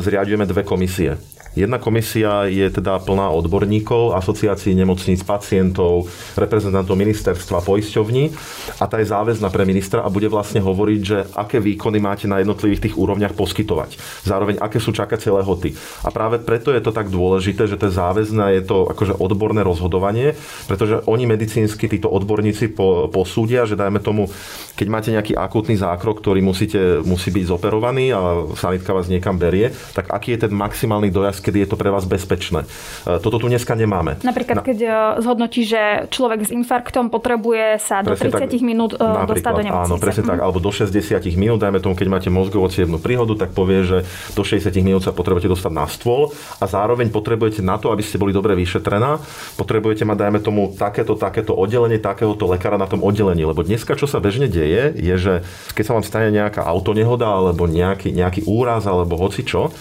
zriadujeme 0.00 0.48
dve 0.48 0.64
komisie. 0.64 1.20
Jedna 1.52 1.76
komisia 1.76 2.48
je 2.48 2.64
teda 2.72 2.96
plná 3.04 3.28
odborníkov, 3.28 4.16
asociácií 4.16 4.72
nemocníc, 4.72 5.20
pacientov, 5.20 6.08
reprezentantov 6.32 6.96
ministerstva, 6.96 7.60
poisťovní 7.60 8.32
a 8.80 8.88
tá 8.88 8.96
je 8.96 9.12
záväzná 9.12 9.52
pre 9.52 9.68
ministra 9.68 10.00
a 10.00 10.08
bude 10.08 10.32
vlastne 10.32 10.64
hovoriť, 10.64 11.00
že 11.04 11.28
aké 11.36 11.60
výkony 11.60 12.00
máte 12.00 12.24
na 12.24 12.40
jednotlivých 12.40 12.88
tých 12.88 12.94
úrovniach 12.96 13.36
poskytovať. 13.36 14.00
Zároveň, 14.24 14.64
aké 14.64 14.80
sú 14.80 14.96
čakacie 14.96 15.28
lehoty. 15.28 15.76
A 16.00 16.08
práve 16.08 16.40
preto 16.40 16.72
je 16.72 16.80
to 16.80 16.88
tak 16.88 17.12
dôležité, 17.12 17.68
že 17.68 17.76
to 17.76 17.92
je 17.92 18.00
záväzné, 18.00 18.56
je 18.56 18.64
to 18.64 18.88
akože 18.88 19.20
odborné 19.20 19.60
rozhodovanie, 19.60 20.32
pretože 20.64 21.04
oni 21.04 21.28
medicínsky, 21.28 21.84
títo 21.84 22.08
odborníci 22.08 22.61
po, 22.70 23.06
posúdia, 23.08 23.66
že 23.66 23.78
dajme 23.78 23.98
tomu, 24.02 24.28
keď 24.74 24.86
máte 24.90 25.08
nejaký 25.14 25.38
akutný 25.38 25.78
zákrok, 25.78 26.20
ktorý 26.20 26.42
musíte, 26.42 27.02
musí 27.06 27.30
byť 27.30 27.44
zoperovaný 27.48 28.12
a 28.14 28.50
sanitka 28.58 28.94
vás 28.94 29.06
niekam 29.06 29.38
berie, 29.38 29.70
tak 29.94 30.10
aký 30.10 30.36
je 30.36 30.48
ten 30.48 30.52
maximálny 30.52 31.12
dojazd 31.12 31.44
kedy 31.44 31.66
je 31.66 31.68
to 31.70 31.76
pre 31.76 31.90
vás 31.90 32.04
bezpečné. 32.04 32.64
E, 33.08 33.18
toto 33.18 33.38
tu 33.42 33.46
dneska 33.48 33.74
nemáme. 33.74 34.22
Napríklad, 34.22 34.60
Na... 34.60 34.64
keď 34.64 34.78
e, 34.82 34.90
zhodnotí, 35.20 35.62
že 35.66 36.06
človek 36.08 36.46
s 36.46 36.50
infarktom 36.54 37.08
potrebuje 37.08 37.82
sa 37.82 38.04
presne 38.04 38.30
do 38.30 38.38
30 38.38 38.50
tak, 38.50 38.62
minút 38.62 38.92
e, 38.94 39.02
dostať 39.02 39.52
do 39.52 39.62
nemocnice. 39.64 39.88
Áno, 39.88 39.96
presne 39.98 40.24
tak. 40.28 40.38
Mhm. 40.38 40.44
Alebo 40.44 40.58
do 40.60 40.70
60 40.70 40.92
minút, 41.40 41.58
dajme 41.62 41.78
tomu, 41.80 41.94
keď 41.96 42.08
máte 42.08 42.28
mozgovo 42.28 42.68
príhodu, 43.02 43.46
tak 43.46 43.50
povie, 43.56 43.82
že 43.82 43.98
do 44.36 44.42
60 44.44 44.68
minút 44.84 45.02
sa 45.06 45.12
potrebujete 45.12 45.48
dostať 45.48 45.72
na 45.72 45.86
stôl 45.88 46.30
a 46.60 46.64
zároveň 46.68 47.08
potrebujete 47.08 47.64
na 47.64 47.80
to, 47.80 47.90
aby 47.90 48.04
ste 48.04 48.20
boli 48.20 48.30
dobre 48.30 48.52
vyšetrená, 48.52 49.18
potrebujete 49.56 50.04
mať, 50.04 50.16
dajme 50.18 50.38
tomu, 50.44 50.62
takéto, 50.76 51.16
takéto 51.16 51.56
oddelenie, 51.56 51.98
takéhoto 51.98 52.48
lekára 52.52 52.76
na 52.76 52.86
tom 52.86 53.00
oddelení. 53.00 53.48
Lebo 53.48 53.64
dneska, 53.64 53.96
čo 53.96 54.04
sa 54.04 54.20
bežne 54.20 54.46
deje, 54.46 54.92
je, 54.94 55.14
že 55.16 55.34
keď 55.72 55.84
sa 55.88 55.94
vám 55.96 56.04
stane 56.04 56.28
nejaká 56.28 56.62
autonehoda 56.62 57.26
alebo 57.26 57.64
nejaký, 57.64 58.12
nejaký 58.12 58.44
úraz 58.44 58.84
alebo 58.84 59.16
hoci 59.16 59.42
čo, 59.42 59.72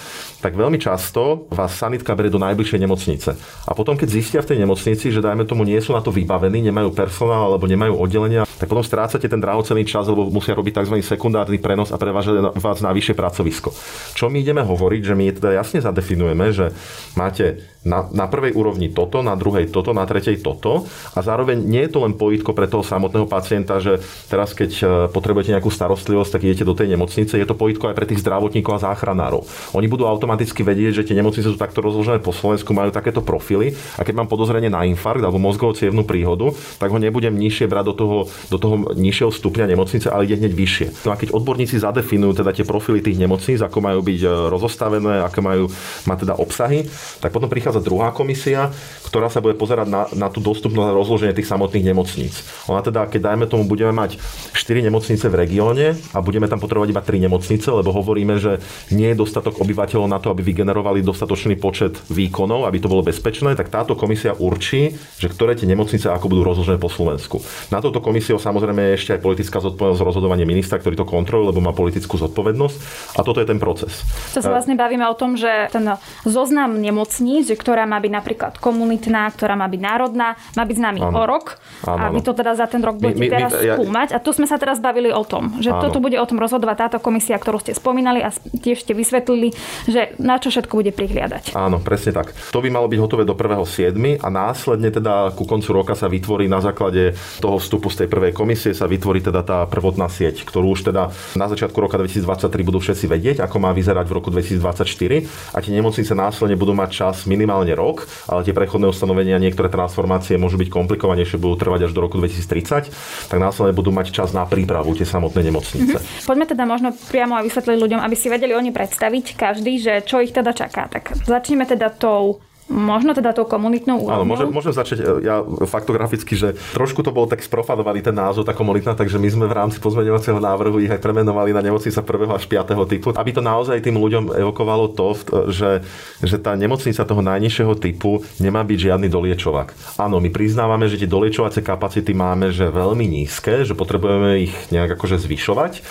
tak 0.42 0.58
veľmi 0.58 0.82
často 0.82 1.46
vás 1.54 1.78
sanitka 1.78 2.18
berie 2.18 2.34
do 2.34 2.42
najbližšej 2.42 2.82
nemocnice. 2.82 3.30
A 3.70 3.72
potom, 3.78 3.94
keď 3.94 4.10
zistia 4.10 4.42
v 4.42 4.50
tej 4.50 4.58
nemocnici, 4.66 5.14
že 5.14 5.22
dajme 5.22 5.46
tomu 5.46 5.62
nie 5.62 5.78
sú 5.78 5.94
na 5.94 6.02
to 6.02 6.10
vybavení, 6.10 6.66
nemajú 6.66 6.98
personál 6.98 7.54
alebo 7.54 7.70
nemajú 7.70 7.94
oddelenia, 7.94 8.50
tak 8.58 8.66
potom 8.66 8.82
strácate 8.82 9.30
ten 9.30 9.38
drahocený 9.38 9.86
čas, 9.86 10.10
lebo 10.10 10.34
musia 10.34 10.58
robiť 10.58 10.82
tzv. 10.82 10.98
sekundárny 11.06 11.62
prenos 11.62 11.94
a 11.94 12.02
prevážať 12.02 12.58
vás 12.58 12.82
na 12.82 12.90
vyššie 12.90 13.14
pracovisko. 13.14 13.70
Čo 14.18 14.34
my 14.34 14.42
ideme 14.42 14.66
hovoriť, 14.66 15.02
že 15.06 15.14
my 15.14 15.26
teda 15.38 15.62
jasne 15.62 15.80
zadefinujeme, 15.86 16.50
že 16.50 16.74
máte 17.14 17.62
na, 17.82 18.06
na 18.14 18.30
prvej 18.30 18.54
úrovni 18.54 18.94
toto, 18.94 19.26
na 19.26 19.34
druhej 19.34 19.74
toto, 19.74 19.90
na 19.92 20.06
tretej 20.06 20.38
toto 20.46 20.86
a 21.18 21.20
zároveň 21.26 21.58
nie 21.58 21.82
je 21.90 21.92
to 21.98 22.06
len 22.06 22.14
pojitko 22.14 22.54
pre 22.54 22.70
toho 22.70 22.86
samotného 22.86 23.26
pacienta, 23.26 23.82
že 23.82 23.98
teraz 24.30 24.54
keď 24.54 24.72
e, 24.78 24.84
potrebujete 25.10 25.50
nejakú 25.50 25.74
starostlivosť, 25.74 26.32
tak 26.38 26.46
idete 26.46 26.64
do 26.66 26.78
tej 26.78 26.94
nemocnice, 26.94 27.34
je 27.34 27.48
to 27.48 27.58
pojitko 27.58 27.90
aj 27.90 27.98
pre 27.98 28.06
tých 28.06 28.22
zdravotníkov 28.22 28.78
a 28.78 28.84
záchranárov. 28.86 29.46
Oni 29.74 29.90
budú 29.90 30.06
automaticky 30.06 30.62
vedieť, 30.62 31.02
že 31.02 31.08
tie 31.10 31.18
nemocnice 31.18 31.50
sú 31.50 31.58
takto 31.58 31.82
rozložené 31.82 32.22
po 32.22 32.34
Slovensku, 32.34 32.70
majú 32.72 32.94
takéto 32.94 33.26
profily 33.26 33.74
a 33.98 34.06
keď 34.06 34.14
mám 34.14 34.30
podozrenie 34.30 34.70
na 34.70 34.86
infarkt 34.86 35.26
alebo 35.26 35.42
mozgovo 35.42 35.74
cievnú 35.74 36.06
príhodu, 36.06 36.54
tak 36.78 36.94
ho 36.94 37.02
nebudem 37.02 37.34
nižšie 37.34 37.66
brať 37.66 37.86
do 37.92 37.96
toho, 37.98 38.18
do 38.54 38.58
toho 38.62 38.76
nižšieho 38.94 39.34
stupňa 39.34 39.66
nemocnice, 39.66 40.08
ale 40.08 40.30
ide 40.30 40.38
hneď 40.38 40.54
vyššie. 40.54 40.88
No 41.10 41.14
a 41.14 41.20
keď 41.20 41.34
odborníci 41.34 41.82
zadefinujú 41.82 42.46
teda 42.46 42.54
tie 42.54 42.66
profily 42.66 43.02
tých 43.02 43.18
nemocníc, 43.18 43.60
ako 43.60 43.82
majú 43.82 44.00
byť 44.06 44.20
e, 44.22 44.30
rozostavené, 44.54 45.26
aké 45.26 45.42
majú 45.42 45.66
mať 46.06 46.18
teda 46.30 46.34
obsahy, 46.38 46.86
tak 47.20 47.34
potom 47.34 47.50
prichádza 47.50 47.71
prichádza 47.72 47.88
druhá 47.88 48.12
komisia, 48.12 48.68
ktorá 49.08 49.32
sa 49.32 49.40
bude 49.40 49.56
pozerať 49.56 49.88
na, 49.88 50.04
na 50.12 50.28
tú 50.28 50.44
dostupnosť 50.44 50.92
a 50.92 50.98
rozloženie 51.00 51.32
tých 51.32 51.48
samotných 51.48 51.88
nemocníc. 51.88 52.44
Ona 52.68 52.84
teda, 52.84 53.08
keď 53.08 53.32
dajme 53.32 53.46
tomu, 53.48 53.64
budeme 53.64 53.96
mať 53.96 54.20
4 54.52 54.88
nemocnice 54.92 55.32
v 55.32 55.36
regióne 55.40 55.96
a 56.12 56.20
budeme 56.20 56.52
tam 56.52 56.60
potrebovať 56.60 56.92
iba 56.92 57.04
3 57.04 57.28
nemocnice, 57.32 57.68
lebo 57.72 57.96
hovoríme, 57.96 58.36
že 58.44 58.60
nie 58.92 59.16
je 59.16 59.20
dostatok 59.24 59.64
obyvateľov 59.64 60.08
na 60.12 60.20
to, 60.20 60.36
aby 60.36 60.44
vygenerovali 60.44 61.00
dostatočný 61.00 61.56
počet 61.56 61.96
výkonov, 62.12 62.68
aby 62.68 62.84
to 62.84 62.92
bolo 62.92 63.08
bezpečné, 63.08 63.56
tak 63.56 63.72
táto 63.72 63.96
komisia 63.96 64.36
určí, 64.36 64.92
že 65.16 65.32
ktoré 65.32 65.56
tie 65.56 65.68
nemocnice 65.68 66.12
ako 66.12 66.28
budú 66.28 66.44
rozložené 66.44 66.76
po 66.76 66.92
Slovensku. 66.92 67.40
Na 67.72 67.80
touto 67.80 68.04
komisiou 68.04 68.36
samozrejme 68.36 68.92
je 68.92 68.96
ešte 69.00 69.12
aj 69.16 69.24
politická 69.24 69.64
zodpovednosť 69.64 70.04
rozhodovanie 70.04 70.44
ministra, 70.44 70.76
ktorý 70.76 71.00
to 71.00 71.08
kontroluje, 71.08 71.56
lebo 71.56 71.64
má 71.64 71.72
politickú 71.72 72.20
zodpovednosť. 72.20 72.78
A 73.16 73.24
toto 73.24 73.40
je 73.40 73.48
ten 73.48 73.60
proces. 73.60 74.04
To 74.36 74.44
sa 74.44 74.52
vlastne 74.52 74.76
bavíme 74.76 75.04
o 75.08 75.16
tom, 75.16 75.36
že 75.36 75.72
ten 75.72 75.84
zoznam 76.24 76.80
nemocníc, 76.80 77.52
ktorá 77.62 77.86
má 77.86 78.02
byť 78.02 78.12
napríklad 78.12 78.54
komunitná, 78.58 79.30
ktorá 79.30 79.54
má 79.54 79.70
byť 79.70 79.82
národná, 79.82 80.34
má 80.58 80.64
byť 80.66 80.78
s 80.78 80.82
nami 80.82 81.00
ano. 81.06 81.14
o 81.14 81.24
rok. 81.30 81.62
Ano, 81.86 82.02
a 82.02 82.06
vy 82.10 82.26
to 82.26 82.34
teda 82.34 82.58
za 82.58 82.66
ten 82.66 82.82
rok 82.82 82.98
budete 82.98 83.22
my, 83.22 83.30
my, 83.30 83.34
teraz 83.38 83.52
my, 83.54 83.78
skúmať. 83.78 84.08
Ja... 84.10 84.16
A 84.18 84.24
tu 84.26 84.34
sme 84.34 84.50
sa 84.50 84.58
teraz 84.58 84.82
bavili 84.82 85.14
o 85.14 85.22
tom, 85.22 85.62
že 85.62 85.70
ano. 85.70 85.86
toto 85.86 86.02
bude 86.02 86.18
o 86.18 86.26
tom 86.26 86.42
rozhodovať 86.42 86.90
táto 86.90 86.98
komisia, 86.98 87.38
ktorú 87.38 87.62
ste 87.62 87.78
spomínali 87.78 88.26
a 88.26 88.34
tiež 88.34 88.82
ste 88.82 88.98
vysvetlili, 88.98 89.54
že 89.86 90.18
na 90.18 90.42
čo 90.42 90.50
všetko 90.50 90.74
bude 90.74 90.90
prihliadať. 90.90 91.54
Áno, 91.54 91.78
presne 91.78 92.16
tak. 92.16 92.34
To 92.50 92.60
by 92.64 92.74
malo 92.74 92.90
byť 92.90 93.00
hotové 93.00 93.24
do 93.28 93.38
1.7. 93.38 93.94
a 94.18 94.28
následne 94.32 94.90
teda 94.90 95.36
ku 95.38 95.46
koncu 95.46 95.70
roka 95.76 95.94
sa 95.94 96.10
vytvorí 96.10 96.50
na 96.50 96.64
základe 96.64 97.14
toho 97.38 97.62
vstupu 97.62 97.92
z 97.92 98.06
tej 98.06 98.08
prvej 98.10 98.34
komisie 98.34 98.72
sa 98.72 98.88
vytvorí 98.88 99.22
teda 99.22 99.44
tá 99.46 99.60
prvotná 99.68 100.08
sieť, 100.08 100.48
ktorú 100.48 100.74
už 100.74 100.90
teda 100.90 101.12
na 101.36 101.46
začiatku 101.46 101.78
roka 101.78 102.00
2023 102.00 102.66
budú 102.66 102.80
všetci 102.80 103.06
vedieť, 103.06 103.38
ako 103.44 103.58
má 103.60 103.76
vyzerať 103.76 104.06
v 104.08 104.14
roku 104.16 104.30
2024 104.32 105.54
a 105.54 105.58
tie 105.60 105.72
nemocnice 105.76 106.14
následne 106.16 106.56
budú 106.56 106.72
mať 106.72 106.90
čas 106.90 107.16
minimálne 107.28 107.51
minimálne 107.52 107.76
rok, 107.76 108.08
ale 108.32 108.48
tie 108.48 108.56
prechodné 108.56 108.88
ustanovenia, 108.88 109.36
niektoré 109.36 109.68
transformácie 109.68 110.40
môžu 110.40 110.56
byť 110.56 110.72
komplikovanejšie, 110.72 111.36
budú 111.36 111.60
trvať 111.60 111.92
až 111.92 111.92
do 111.92 112.00
roku 112.00 112.16
2030, 112.16 113.28
tak 113.28 113.38
následne 113.38 113.76
budú 113.76 113.92
mať 113.92 114.16
čas 114.16 114.32
na 114.32 114.48
prípravu 114.48 114.96
tie 114.96 115.04
samotné 115.04 115.52
nemocnice. 115.52 116.00
Mm-hmm. 116.00 116.24
Poďme 116.24 116.46
teda 116.48 116.64
možno 116.64 116.96
priamo 117.12 117.36
aj 117.36 117.44
vysvetliť 117.52 117.78
ľuďom, 117.84 118.00
aby 118.00 118.16
si 118.16 118.32
vedeli 118.32 118.56
oni 118.56 118.72
predstaviť 118.72 119.36
každý, 119.36 119.84
že 119.84 119.94
čo 120.08 120.24
ich 120.24 120.32
teda 120.32 120.56
čaká. 120.56 120.88
Tak 120.88 121.28
začneme 121.28 121.68
teda 121.68 121.92
tou 121.92 122.40
Možno 122.72 123.12
teda 123.12 123.36
tou 123.36 123.44
komunitnou 123.44 124.00
úrovňou? 124.08 124.16
Áno, 124.16 124.26
môžem, 124.26 124.48
môžem 124.48 124.72
začať 124.72 125.04
e, 125.04 125.28
ja 125.28 125.44
faktograficky, 125.68 126.40
že 126.40 126.56
trošku 126.72 127.04
to 127.04 127.12
bol 127.12 127.28
tak 127.28 127.44
sprofanovaný 127.44 128.00
ten 128.00 128.16
názov, 128.16 128.48
tá 128.48 128.56
komunitná, 128.56 128.96
takže 128.96 129.20
my 129.20 129.28
sme 129.28 129.46
v 129.52 129.58
rámci 129.60 129.84
pozmeňovacieho 129.84 130.40
návrhu 130.40 130.80
ich 130.80 130.88
aj 130.88 131.04
premenovali 131.04 131.52
na 131.52 131.60
nemocnica 131.60 132.00
prvého 132.00 132.32
až 132.32 132.48
5. 132.48 132.72
typu, 132.88 133.12
aby 133.12 133.32
to 133.36 133.44
naozaj 133.44 133.76
tým 133.84 134.00
ľuďom 134.00 134.32
evokovalo 134.40 134.96
to, 134.96 135.20
že, 135.52 135.84
že 136.24 136.40
tá 136.40 136.56
nemocnica 136.56 137.04
toho 137.04 137.20
najnižšieho 137.20 137.76
typu 137.76 138.24
nemá 138.40 138.64
byť 138.64 138.78
žiadny 138.80 139.12
doliečovak. 139.12 139.76
Áno, 140.00 140.24
my 140.24 140.32
priznávame, 140.32 140.88
že 140.88 140.96
tie 140.96 141.12
doliečovacie 141.12 141.60
kapacity 141.60 142.16
máme 142.16 142.56
že 142.56 142.72
veľmi 142.72 143.04
nízke, 143.04 143.68
že 143.68 143.76
potrebujeme 143.76 144.48
ich 144.48 144.54
nejak 144.72 144.96
akože 144.96 145.20
zvyšovať, 145.20 145.84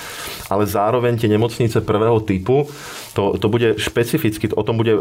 ale 0.48 0.64
zároveň 0.64 1.20
tie 1.20 1.28
nemocnice 1.28 1.84
prvého 1.84 2.24
typu 2.24 2.64
to, 3.14 3.34
to 3.36 3.46
bude 3.50 3.78
špecificky, 3.78 4.50
o 4.54 4.62
tom 4.62 4.78
bude, 4.78 4.94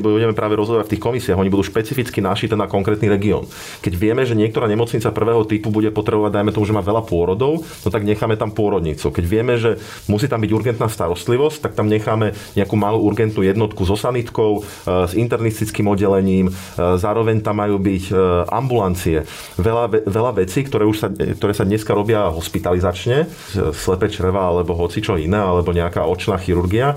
budeme 0.00 0.32
práve 0.32 0.56
rozhodovať 0.56 0.88
v 0.88 0.92
tých 0.96 1.04
komisiách, 1.04 1.40
oni 1.40 1.52
budú 1.52 1.64
špecificky 1.66 2.24
našité 2.24 2.56
na 2.56 2.68
konkrétny 2.68 3.12
región. 3.12 3.44
Keď 3.84 3.92
vieme, 3.96 4.22
že 4.24 4.38
niektorá 4.38 4.64
nemocnica 4.68 5.12
prvého 5.12 5.44
typu 5.44 5.68
bude 5.68 5.92
potrebovať, 5.92 6.32
dajme 6.32 6.54
tomu, 6.54 6.64
že 6.64 6.76
má 6.76 6.80
veľa 6.80 7.04
pôrodov, 7.04 7.64
no 7.64 7.88
tak 7.88 8.08
necháme 8.08 8.40
tam 8.40 8.54
pôrodnicu. 8.56 9.12
Keď 9.12 9.24
vieme, 9.24 9.60
že 9.60 9.76
musí 10.08 10.26
tam 10.28 10.40
byť 10.40 10.50
urgentná 10.52 10.88
starostlivosť, 10.88 11.58
tak 11.68 11.72
tam 11.76 11.92
necháme 11.92 12.32
nejakú 12.56 12.74
malú 12.76 13.04
urgentnú 13.04 13.44
jednotku 13.44 13.84
so 13.84 13.96
sanitkou, 13.96 14.60
e, 14.60 14.60
s 15.08 15.12
internistickým 15.12 15.88
oddelením, 15.92 16.48
e, 16.48 16.52
zároveň 16.96 17.44
tam 17.44 17.60
majú 17.60 17.76
byť 17.76 18.04
e, 18.10 18.14
ambulancie. 18.48 19.28
Veľa, 19.60 20.08
veľa 20.08 20.32
vecí, 20.40 20.64
ktoré, 20.64 20.88
už 20.88 20.96
sa, 20.96 21.08
ktoré 21.12 21.52
sa 21.52 21.68
dneska 21.68 21.92
robia 21.92 22.32
hospitalizačne, 22.32 23.28
slepe 23.72 24.08
čreva 24.08 24.48
alebo 24.48 24.72
hoci 24.72 25.04
čo 25.04 25.20
iné, 25.20 25.38
alebo 25.38 25.74
nejaká 25.74 26.08
očná 26.08 26.40
chirurgia, 26.40 26.96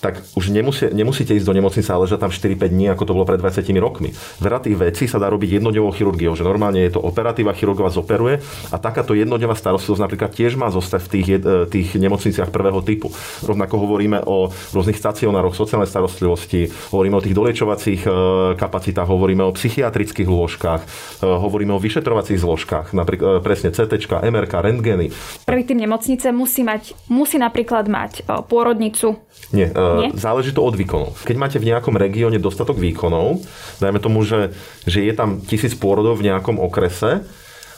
tak 0.00 0.22
už 0.36 0.52
nemusí, 0.52 0.88
nemusíte 0.92 1.32
ísť 1.32 1.46
do 1.46 1.54
nemocnice 1.56 1.88
a 1.92 2.00
ležať 2.00 2.20
tam 2.20 2.32
4-5 2.32 2.72
dní, 2.72 2.86
ako 2.92 3.02
to 3.08 3.12
bolo 3.16 3.26
pred 3.28 3.40
20 3.40 3.66
rokmi. 3.80 4.12
Veľa 4.38 4.60
tých 4.62 4.76
vecí 4.76 5.04
sa 5.08 5.20
dá 5.20 5.28
robiť 5.32 5.60
jednodňovou 5.60 5.92
chirurgiou, 5.92 6.36
že 6.36 6.44
normálne 6.44 6.82
je 6.84 6.96
to 6.96 7.00
operatíva, 7.00 7.56
chirurg 7.56 7.80
vás 7.80 7.96
operuje 7.96 8.40
a 8.70 8.76
takáto 8.76 9.16
jednodňová 9.16 9.56
starostlivosť 9.56 10.02
napríklad 10.02 10.30
tiež 10.32 10.54
má 10.60 10.68
zostať 10.68 11.00
v 11.06 11.08
tých, 11.08 11.28
tých 11.72 11.88
nemocniciach 11.96 12.52
prvého 12.52 12.80
typu. 12.84 13.10
Rovnako 13.42 13.74
hovoríme 13.82 14.22
o 14.24 14.50
rôznych 14.52 14.98
stacionároch 14.98 15.56
sociálnej 15.56 15.88
starostlivosti, 15.88 16.68
hovoríme 16.92 17.16
o 17.18 17.24
tých 17.24 17.36
doliečovacích 17.36 18.00
e, 18.04 18.10
kapacitách, 18.54 19.08
hovoríme 19.08 19.42
o 19.44 19.54
psychiatrických 19.54 20.28
lôžkach, 20.28 20.82
e, 20.82 20.86
hovoríme 21.24 21.72
o 21.72 21.80
vyšetrovacích 21.82 22.40
zložkách, 22.40 22.92
napríklad 22.92 23.40
e, 23.40 23.44
presne 23.44 23.72
CT, 23.72 23.96
MRK, 24.06 24.52
rentgeny. 24.60 25.06
Prvý 25.44 25.62
tým 25.64 25.82
nemocnice 25.82 26.30
musí, 26.32 26.62
mať, 26.62 26.94
musí 27.08 27.40
napríklad 27.40 27.88
mať 27.88 28.26
pôrodnicu. 28.46 29.18
Nie, 29.54 29.70
záleží 30.16 30.52
to 30.52 30.64
od 30.64 30.74
výkonov. 30.74 31.16
Keď 31.22 31.36
máte 31.36 31.58
v 31.60 31.68
nejakom 31.72 31.94
regióne 31.96 32.40
dostatok 32.40 32.80
výkonov, 32.80 33.44
dajme 33.78 33.98
tomu, 34.00 34.22
že, 34.22 34.52
že 34.84 35.04
je 35.04 35.12
tam 35.12 35.42
tisíc 35.44 35.76
pôrodov 35.76 36.18
v 36.20 36.32
nejakom 36.32 36.60
okrese, 36.60 37.24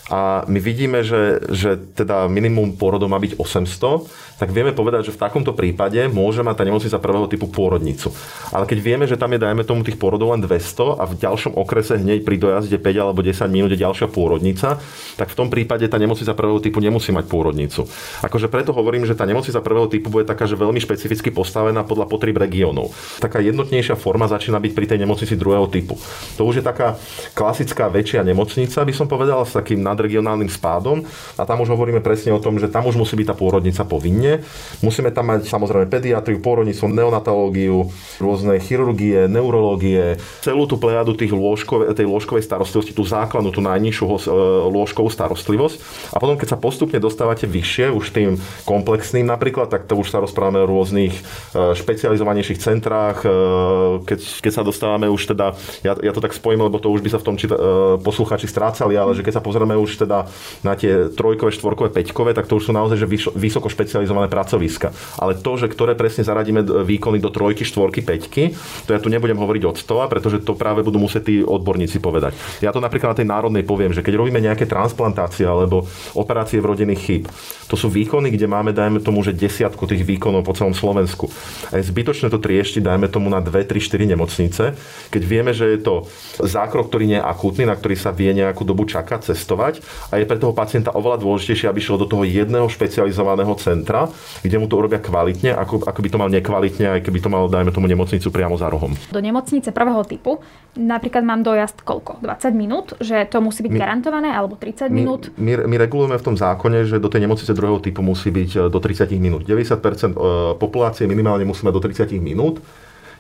a 0.08 0.48
my 0.48 0.56
vidíme, 0.56 1.04
že, 1.04 1.44
že 1.52 1.76
teda 1.76 2.32
minimum 2.32 2.80
pôrodov 2.80 3.12
má 3.12 3.20
byť 3.20 3.36
800, 3.36 4.28
tak 4.38 4.54
vieme 4.54 4.70
povedať, 4.70 5.10
že 5.10 5.14
v 5.18 5.20
takomto 5.20 5.50
prípade 5.50 5.98
môže 6.06 6.46
mať 6.46 6.62
tá 6.62 6.64
nemocnica 6.64 7.02
prvého 7.02 7.26
typu 7.26 7.50
pôrodnicu. 7.50 8.14
Ale 8.54 8.70
keď 8.70 8.78
vieme, 8.78 9.04
že 9.04 9.18
tam 9.18 9.34
je, 9.34 9.42
dajme 9.42 9.66
tomu, 9.66 9.82
tých 9.82 9.98
pôrodov 9.98 10.30
len 10.30 10.40
200 10.40 10.96
a 10.96 11.04
v 11.10 11.18
ďalšom 11.18 11.58
okrese 11.58 11.98
hneď 11.98 12.22
pri 12.22 12.38
dojazde 12.38 12.78
5 12.78 13.02
alebo 13.02 13.20
10 13.20 13.34
minút 13.50 13.74
je 13.74 13.82
ďalšia 13.82 14.06
pôrodnica, 14.06 14.78
tak 15.18 15.28
v 15.28 15.36
tom 15.36 15.50
prípade 15.50 15.90
tá 15.90 15.98
nemocnica 15.98 16.32
prvého 16.38 16.62
typu 16.62 16.78
nemusí 16.78 17.10
mať 17.10 17.26
pôrodnicu. 17.26 17.90
Akože 18.22 18.46
preto 18.46 18.70
hovorím, 18.70 19.10
že 19.10 19.18
tá 19.18 19.26
nemocnica 19.26 19.58
prvého 19.58 19.90
typu 19.90 20.06
bude 20.08 20.22
taká, 20.22 20.46
že 20.46 20.54
veľmi 20.54 20.78
špecificky 20.78 21.34
postavená 21.34 21.82
podľa 21.82 22.06
potrieb 22.06 22.38
regiónov. 22.38 22.94
Taká 23.18 23.42
jednotnejšia 23.42 23.98
forma 23.98 24.30
začína 24.30 24.62
byť 24.62 24.72
pri 24.72 24.86
tej 24.86 24.98
nemocnici 25.02 25.34
druhého 25.34 25.66
typu. 25.66 25.98
To 26.38 26.46
už 26.46 26.62
je 26.62 26.64
taká 26.64 26.94
klasická 27.34 27.90
väčšia 27.90 28.22
nemocnica, 28.22 28.86
by 28.86 28.94
som 28.94 29.10
povedal, 29.10 29.42
s 29.42 29.58
takým 29.58 29.82
nadregionálnym 29.98 30.46
spádom. 30.46 31.02
A 31.34 31.42
tam 31.42 31.66
už 31.66 31.74
hovoríme 31.74 31.98
presne 31.98 32.30
o 32.30 32.38
tom, 32.38 32.62
že 32.62 32.70
tam 32.70 32.86
už 32.86 32.94
musí 32.94 33.18
byť 33.18 33.26
tá 33.26 33.34
pôrodnica 33.34 33.82
povinne. 33.82 34.46
Musíme 34.78 35.10
tam 35.10 35.34
mať 35.34 35.50
samozrejme 35.50 35.90
pediatriu, 35.90 36.38
pôrodníctvo, 36.38 36.86
neonatológiu, 36.86 37.90
rôzne 38.22 38.62
chirurgie, 38.62 39.26
neurológie, 39.26 40.22
celú 40.46 40.70
tú 40.70 40.78
plejadu 40.78 41.18
tých 41.18 41.34
lôžkov, 41.34 41.90
tej 41.98 42.06
lôžkovej 42.06 42.46
starostlivosti, 42.46 42.94
tú 42.94 43.02
základnú, 43.02 43.50
tú 43.50 43.58
najnižšiu 43.58 44.06
e, 44.06 44.14
lôžkovú 44.70 45.10
starostlivosť. 45.10 45.76
A 46.14 46.22
potom, 46.22 46.38
keď 46.38 46.54
sa 46.54 46.58
postupne 46.60 47.02
dostávate 47.02 47.50
vyššie, 47.50 47.90
už 47.90 48.14
tým 48.14 48.38
komplexným 48.62 49.26
napríklad, 49.26 49.72
tak 49.72 49.90
to 49.90 49.98
už 49.98 50.14
sa 50.14 50.22
rozprávame 50.22 50.62
o 50.62 50.70
rôznych 50.70 51.16
e, 51.16 51.22
špecializovanejších 51.74 52.60
centrách. 52.60 53.24
E, 53.24 53.28
keď, 54.04 54.20
keď 54.44 54.52
sa 54.52 54.62
dostávame 54.62 55.08
už 55.08 55.34
teda, 55.34 55.56
ja, 55.82 55.96
ja 55.98 56.12
to 56.12 56.22
tak 56.22 56.36
spojím, 56.36 56.68
lebo 56.68 56.76
to 56.78 56.92
už 56.92 57.00
by 57.02 57.10
sa 57.10 57.18
v 57.18 57.26
tom 57.26 57.36
čita, 57.40 57.56
posluchači 58.04 58.44
strácali, 58.44 58.94
ale 58.94 59.16
že 59.16 59.24
keď 59.24 59.40
sa 59.40 59.42
pozrieme 59.44 59.72
už 59.78 59.87
už 59.88 60.04
teda 60.04 60.28
na 60.60 60.76
tie 60.76 61.08
trojkové, 61.08 61.50
štvorkové, 61.56 61.88
peťkové, 61.88 62.36
tak 62.36 62.44
to 62.44 62.60
už 62.60 62.68
sú 62.68 62.72
naozaj 62.76 63.00
že 63.00 63.08
vysoko 63.32 63.72
špecializované 63.72 64.28
pracoviska. 64.28 64.92
Ale 65.16 65.40
to, 65.40 65.56
že 65.56 65.72
ktoré 65.72 65.96
presne 65.96 66.28
zaradíme 66.28 66.60
výkony 66.84 67.16
do 67.18 67.32
trojky, 67.32 67.64
štvorky, 67.64 68.04
peťky, 68.04 68.52
to 68.84 68.92
ja 68.92 69.00
tu 69.00 69.08
nebudem 69.08 69.40
hovoriť 69.40 69.62
od 69.64 69.76
stola, 69.80 70.04
pretože 70.06 70.44
to 70.44 70.52
práve 70.52 70.84
budú 70.84 71.00
musieť 71.00 71.32
tí 71.32 71.36
odborníci 71.40 71.98
povedať. 72.04 72.36
Ja 72.60 72.70
to 72.70 72.84
napríklad 72.84 73.16
na 73.16 73.18
tej 73.24 73.28
národnej 73.32 73.64
poviem, 73.64 73.96
že 73.96 74.04
keď 74.04 74.20
robíme 74.20 74.44
nejaké 74.44 74.68
transplantácie 74.68 75.48
alebo 75.48 75.88
operácie 76.12 76.60
v 76.60 76.68
rodinných 76.68 77.00
chýb, 77.00 77.24
to 77.68 77.76
sú 77.76 77.92
výkony, 77.92 78.32
kde 78.32 78.48
máme, 78.48 78.72
dajme 78.72 79.04
tomu, 79.04 79.20
že 79.20 79.36
desiatku 79.36 79.84
tých 79.84 80.02
výkonov 80.04 80.44
po 80.44 80.56
celom 80.56 80.72
Slovensku. 80.72 81.28
A 81.68 81.76
je 81.78 81.84
zbytočné 81.84 82.32
to 82.32 82.40
trieštiť, 82.40 82.80
dajme 82.80 83.12
tomu 83.12 83.28
na 83.28 83.44
2, 83.44 83.52
3, 83.52 83.76
4 83.76 84.12
nemocnice, 84.16 84.64
keď 85.12 85.22
vieme, 85.22 85.52
že 85.52 85.76
je 85.76 85.80
to 85.84 86.08
zákrok, 86.40 86.88
ktorý 86.88 87.04
nie 87.04 87.20
je 87.20 87.28
akútny, 87.28 87.68
na 87.68 87.76
ktorý 87.76 87.96
sa 88.00 88.10
vie 88.10 88.32
nejakú 88.32 88.64
dobu 88.64 88.88
čakať, 88.88 89.32
cestovať 89.32 89.77
a 90.10 90.18
je 90.18 90.28
pre 90.28 90.38
toho 90.38 90.52
pacienta 90.54 90.94
oveľa 90.94 91.20
dôležitejšie, 91.22 91.66
aby 91.70 91.80
šiel 91.82 91.98
do 91.98 92.06
toho 92.06 92.22
jedného 92.24 92.66
špecializovaného 92.70 93.52
centra, 93.58 94.06
kde 94.42 94.56
mu 94.60 94.66
to 94.70 94.78
urobia 94.78 95.02
kvalitne, 95.02 95.54
ako, 95.54 95.86
ako 95.86 96.00
by 96.04 96.08
to 96.08 96.18
mal 96.20 96.28
nekvalitne, 96.30 96.86
aj 96.98 97.00
keby 97.04 97.18
to 97.18 97.28
mal, 97.32 97.50
dajme 97.50 97.70
tomu, 97.74 97.90
nemocnicu 97.90 98.28
priamo 98.30 98.54
za 98.60 98.68
rohom. 98.68 98.92
Do 99.10 99.20
nemocnice 99.20 99.70
prvého 99.72 100.02
typu 100.04 100.40
napríklad 100.78 101.26
mám 101.26 101.42
dojazd 101.42 101.82
koľko? 101.82 102.22
20 102.22 102.54
minút? 102.54 102.86
Že 103.02 103.26
to 103.26 103.38
musí 103.42 103.66
byť 103.66 103.72
my, 103.74 103.78
garantované? 103.78 104.28
Alebo 104.30 104.54
30 104.54 104.88
minút? 104.94 105.34
My, 105.34 105.66
my 105.66 105.76
regulujeme 105.76 106.16
v 106.16 106.24
tom 106.24 106.36
zákone, 106.38 106.86
že 106.86 107.02
do 107.02 107.10
tej 107.10 107.26
nemocnice 107.26 107.50
druhého 107.50 107.82
typu 107.82 108.00
musí 108.04 108.30
byť 108.30 108.50
e, 108.54 108.58
do 108.70 108.78
30 108.78 109.10
minút. 109.18 109.42
90% 109.44 109.74
e, 109.74 110.18
populácie 110.56 111.04
minimálne 111.10 111.42
musí 111.42 111.66
mať 111.66 111.74
do 111.74 111.82
30 111.82 112.14
minút. 112.22 112.62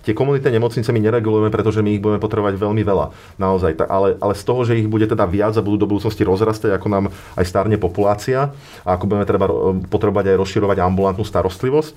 Tie 0.08 0.16
komunitné 0.16 0.56
nemocnice 0.56 0.88
my 0.88 1.04
neregulujeme, 1.04 1.52
pretože 1.52 1.84
my 1.84 1.92
ich 1.92 2.00
budeme 2.00 2.16
potrebovať 2.16 2.56
veľmi 2.56 2.80
veľa. 2.80 3.36
Naozaj. 3.36 3.76
Ale, 3.92 4.16
ale 4.16 4.32
z 4.32 4.40
toho, 4.48 4.64
že 4.64 4.80
ich 4.80 4.88
bude 4.88 5.04
teda 5.04 5.28
viac 5.28 5.52
a 5.52 5.60
budú 5.60 5.84
do 5.84 5.88
budúcnosti 5.92 6.24
rozrastať, 6.24 6.72
ako 6.72 6.88
nám 6.88 7.04
aj 7.36 7.44
starne 7.44 7.76
populácia 7.76 8.56
a 8.88 8.96
ako 8.96 9.04
budeme 9.04 9.28
treba 9.28 9.44
potrebovať 9.92 10.32
aj 10.32 10.36
rozširovať 10.40 10.80
ambulantnú 10.80 11.28
starostlivosť, 11.28 11.92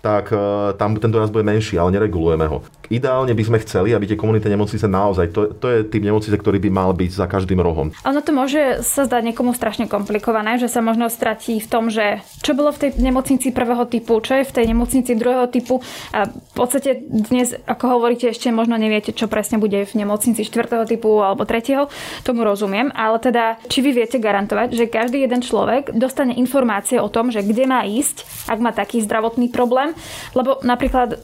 tak 0.00 0.30
tam 0.78 0.96
ten 0.96 1.10
doraz 1.10 1.30
bude 1.30 1.42
menší, 1.42 1.78
ale 1.78 1.94
neregulujeme 1.94 2.46
ho 2.46 2.62
ideálne 2.90 3.34
by 3.34 3.44
sme 3.44 3.58
chceli, 3.62 3.92
aby 3.92 4.06
tie 4.06 4.18
komunitné 4.18 4.54
nemocnice 4.54 4.86
naozaj, 4.86 5.34
to, 5.34 5.40
to 5.58 5.66
je 5.70 5.78
typ 5.86 6.02
nemocnice, 6.02 6.36
ktorý 6.38 6.58
by 6.62 6.70
mal 6.70 6.90
byť 6.94 7.10
za 7.10 7.26
každým 7.26 7.58
rohom. 7.58 7.90
Ono 8.06 8.20
to 8.22 8.30
môže 8.30 8.82
sa 8.86 9.06
zdať 9.06 9.32
niekomu 9.32 9.54
strašne 9.54 9.90
komplikované, 9.90 10.58
že 10.58 10.70
sa 10.70 10.82
možno 10.82 11.10
stratí 11.10 11.58
v 11.58 11.68
tom, 11.68 11.90
že 11.90 12.22
čo 12.42 12.54
bolo 12.54 12.70
v 12.70 12.86
tej 12.86 12.90
nemocnici 13.00 13.50
prvého 13.50 13.86
typu, 13.90 14.18
čo 14.22 14.38
je 14.38 14.44
v 14.46 14.54
tej 14.54 14.64
nemocnici 14.70 15.12
druhého 15.18 15.46
typu. 15.50 15.82
A 16.14 16.30
v 16.30 16.54
podstate 16.54 17.02
dnes, 17.06 17.54
ako 17.66 17.98
hovoríte, 17.98 18.30
ešte 18.30 18.50
možno 18.54 18.78
neviete, 18.78 19.10
čo 19.10 19.26
presne 19.30 19.58
bude 19.58 19.82
v 19.82 19.92
nemocnici 19.98 20.46
štvrtého 20.46 20.86
typu 20.86 21.22
alebo 21.22 21.46
tretieho. 21.48 21.90
Tomu 22.22 22.46
rozumiem, 22.46 22.90
ale 22.94 23.18
teda, 23.18 23.58
či 23.66 23.82
vy 23.82 24.04
viete 24.04 24.22
garantovať, 24.22 24.74
že 24.74 24.90
každý 24.90 25.26
jeden 25.26 25.42
človek 25.42 25.94
dostane 25.94 26.36
informácie 26.38 27.02
o 27.02 27.10
tom, 27.10 27.30
že 27.34 27.42
kde 27.42 27.64
má 27.66 27.82
ísť, 27.86 28.48
ak 28.50 28.58
má 28.62 28.70
taký 28.70 29.02
zdravotný 29.02 29.50
problém, 29.50 29.85
lebo 30.32 30.62
napríklad 30.64 31.20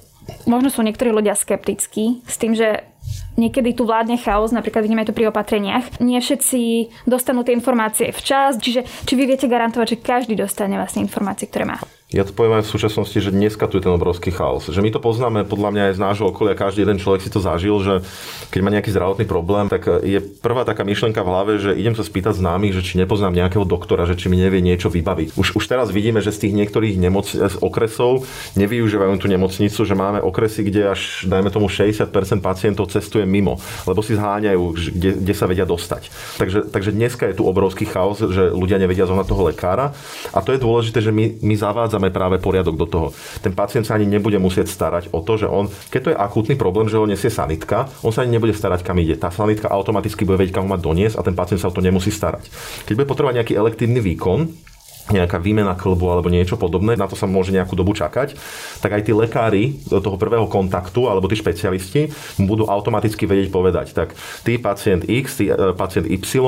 možno 0.47 0.71
sú 0.71 0.87
niektorí 0.87 1.11
ľudia 1.11 1.35
skeptickí 1.35 2.23
s 2.27 2.37
tým, 2.39 2.55
že 2.55 2.87
niekedy 3.37 3.75
tu 3.75 3.89
vládne 3.89 4.21
chaos, 4.21 4.55
napríklad 4.55 4.85
vidíme 4.85 5.03
to 5.03 5.17
pri 5.17 5.33
opatreniach. 5.33 5.99
Nie 5.99 6.21
všetci 6.21 6.93
dostanú 7.09 7.43
tie 7.43 7.57
informácie 7.57 8.13
včas, 8.13 8.61
čiže 8.61 8.85
či 8.87 9.13
vy 9.17 9.25
viete 9.27 9.51
garantovať, 9.51 9.99
že 9.99 10.03
každý 10.05 10.35
dostane 10.39 10.77
vlastne 10.79 11.03
informácie, 11.03 11.49
ktoré 11.49 11.67
má? 11.67 11.79
Ja 12.13 12.29
to 12.29 12.37
poviem 12.37 12.61
aj 12.61 12.69
v 12.69 12.73
súčasnosti, 12.77 13.17
že 13.17 13.33
dneska 13.33 13.65
tu 13.73 13.81
je 13.81 13.89
ten 13.89 13.97
obrovský 13.97 14.29
chaos. 14.29 14.69
Že 14.69 14.85
my 14.85 14.91
to 14.93 15.01
poznáme 15.01 15.41
podľa 15.49 15.71
mňa 15.73 15.83
aj 15.89 15.95
z 15.97 16.01
nášho 16.05 16.27
okolia, 16.29 16.53
každý 16.53 16.85
jeden 16.85 17.01
človek 17.01 17.25
si 17.25 17.33
to 17.33 17.41
zažil, 17.41 17.81
že 17.81 18.05
keď 18.53 18.61
má 18.61 18.69
nejaký 18.69 18.93
zdravotný 18.93 19.25
problém, 19.25 19.73
tak 19.73 19.89
je 20.05 20.21
prvá 20.21 20.69
taká 20.69 20.85
myšlienka 20.85 21.25
v 21.25 21.31
hlave, 21.33 21.53
že 21.57 21.73
idem 21.73 21.97
sa 21.97 22.05
spýtať 22.05 22.37
známych, 22.37 22.77
že 22.77 22.85
či 22.85 23.01
nepoznám 23.01 23.33
nejakého 23.33 23.65
doktora, 23.65 24.05
že 24.05 24.21
či 24.21 24.29
mi 24.29 24.37
nevie 24.37 24.61
niečo 24.61 24.93
vybaviť. 24.93 25.41
Už, 25.41 25.57
už 25.57 25.65
teraz 25.65 25.89
vidíme, 25.89 26.21
že 26.21 26.37
z 26.37 26.49
tých 26.49 26.55
niektorých 26.57 27.01
nemoc, 27.01 27.33
z 27.33 27.57
okresov 27.65 28.29
nevyužívajú 28.61 29.13
tú 29.17 29.27
nemocnicu, 29.33 29.81
že 29.81 29.95
máme 29.97 30.21
okresy, 30.21 30.69
kde 30.69 30.93
až, 30.93 31.25
dajme 31.25 31.49
tomu, 31.49 31.73
60% 31.73 32.13
pacientov 32.45 32.93
cestuje 32.93 33.25
mimo, 33.25 33.57
lebo 33.89 34.05
si 34.05 34.13
zháňajú, 34.13 34.63
kde, 34.77 35.11
kde 35.17 35.35
sa 35.35 35.49
vedia 35.49 35.65
dostať. 35.65 36.13
Takže, 36.37 36.59
takže 36.69 36.91
dneska 36.93 37.25
je 37.33 37.41
tu 37.41 37.49
obrovský 37.49 37.89
chaos, 37.89 38.21
že 38.21 38.53
ľudia 38.53 38.77
nevedia 38.77 39.09
zohnať 39.09 39.27
toho 39.33 39.49
lekára. 39.49 39.97
A 40.37 40.45
to 40.45 40.53
je 40.53 40.61
dôležité, 40.61 41.01
že 41.01 41.09
my, 41.09 41.41
my 41.41 41.55
zavádzame 41.57 42.02
dáme 42.03 42.11
práve 42.11 42.43
poriadok 42.43 42.75
do 42.75 42.87
toho. 42.91 43.07
Ten 43.39 43.55
pacient 43.55 43.87
sa 43.87 43.95
ani 43.95 44.11
nebude 44.11 44.35
musieť 44.43 44.67
starať 44.67 45.15
o 45.15 45.23
to, 45.23 45.39
že 45.39 45.47
on, 45.47 45.71
keď 45.71 46.01
to 46.03 46.11
je 46.11 46.19
akútny 46.19 46.55
problém, 46.59 46.91
že 46.91 46.99
ho 46.99 47.07
nesie 47.07 47.31
sanitka, 47.31 47.87
on 48.03 48.11
sa 48.11 48.27
ani 48.27 48.35
nebude 48.35 48.51
starať, 48.51 48.83
kam 48.83 48.99
ide. 48.99 49.15
Tá 49.15 49.31
sanitka 49.31 49.71
automaticky 49.71 50.27
bude 50.27 50.43
vedieť, 50.43 50.59
kam 50.59 50.67
ho 50.67 50.75
má 50.75 50.79
doniesť 50.81 51.23
a 51.23 51.23
ten 51.23 51.39
pacient 51.39 51.63
sa 51.63 51.71
o 51.71 51.77
to 51.77 51.85
nemusí 51.85 52.11
starať. 52.11 52.51
Keď 52.91 52.95
bude 52.99 53.07
potrebovať 53.07 53.39
nejaký 53.39 53.55
elektívny 53.55 54.03
výkon, 54.03 54.51
nejaká 55.11 55.43
výmena 55.43 55.75
klbu 55.75 56.07
alebo 56.07 56.31
niečo 56.31 56.55
podobné, 56.55 56.95
na 56.95 57.11
to 57.11 57.19
sa 57.19 57.27
môže 57.27 57.51
nejakú 57.51 57.75
dobu 57.75 57.97
čakať, 57.97 58.39
tak 58.79 58.91
aj 58.95 59.03
tí 59.03 59.13
lekári 59.17 59.83
toho 59.91 60.15
prvého 60.15 60.47
kontaktu 60.47 61.11
alebo 61.11 61.27
tí 61.27 61.35
špecialisti 61.35 62.15
budú 62.39 62.71
automaticky 62.71 63.27
vedieť 63.27 63.49
povedať, 63.51 63.87
tak 63.97 64.15
ty 64.47 64.63
pacient 64.63 65.03
X, 65.03 65.43
ty 65.43 65.51
e, 65.51 65.75
pacient 65.75 66.07
Y, 66.07 66.39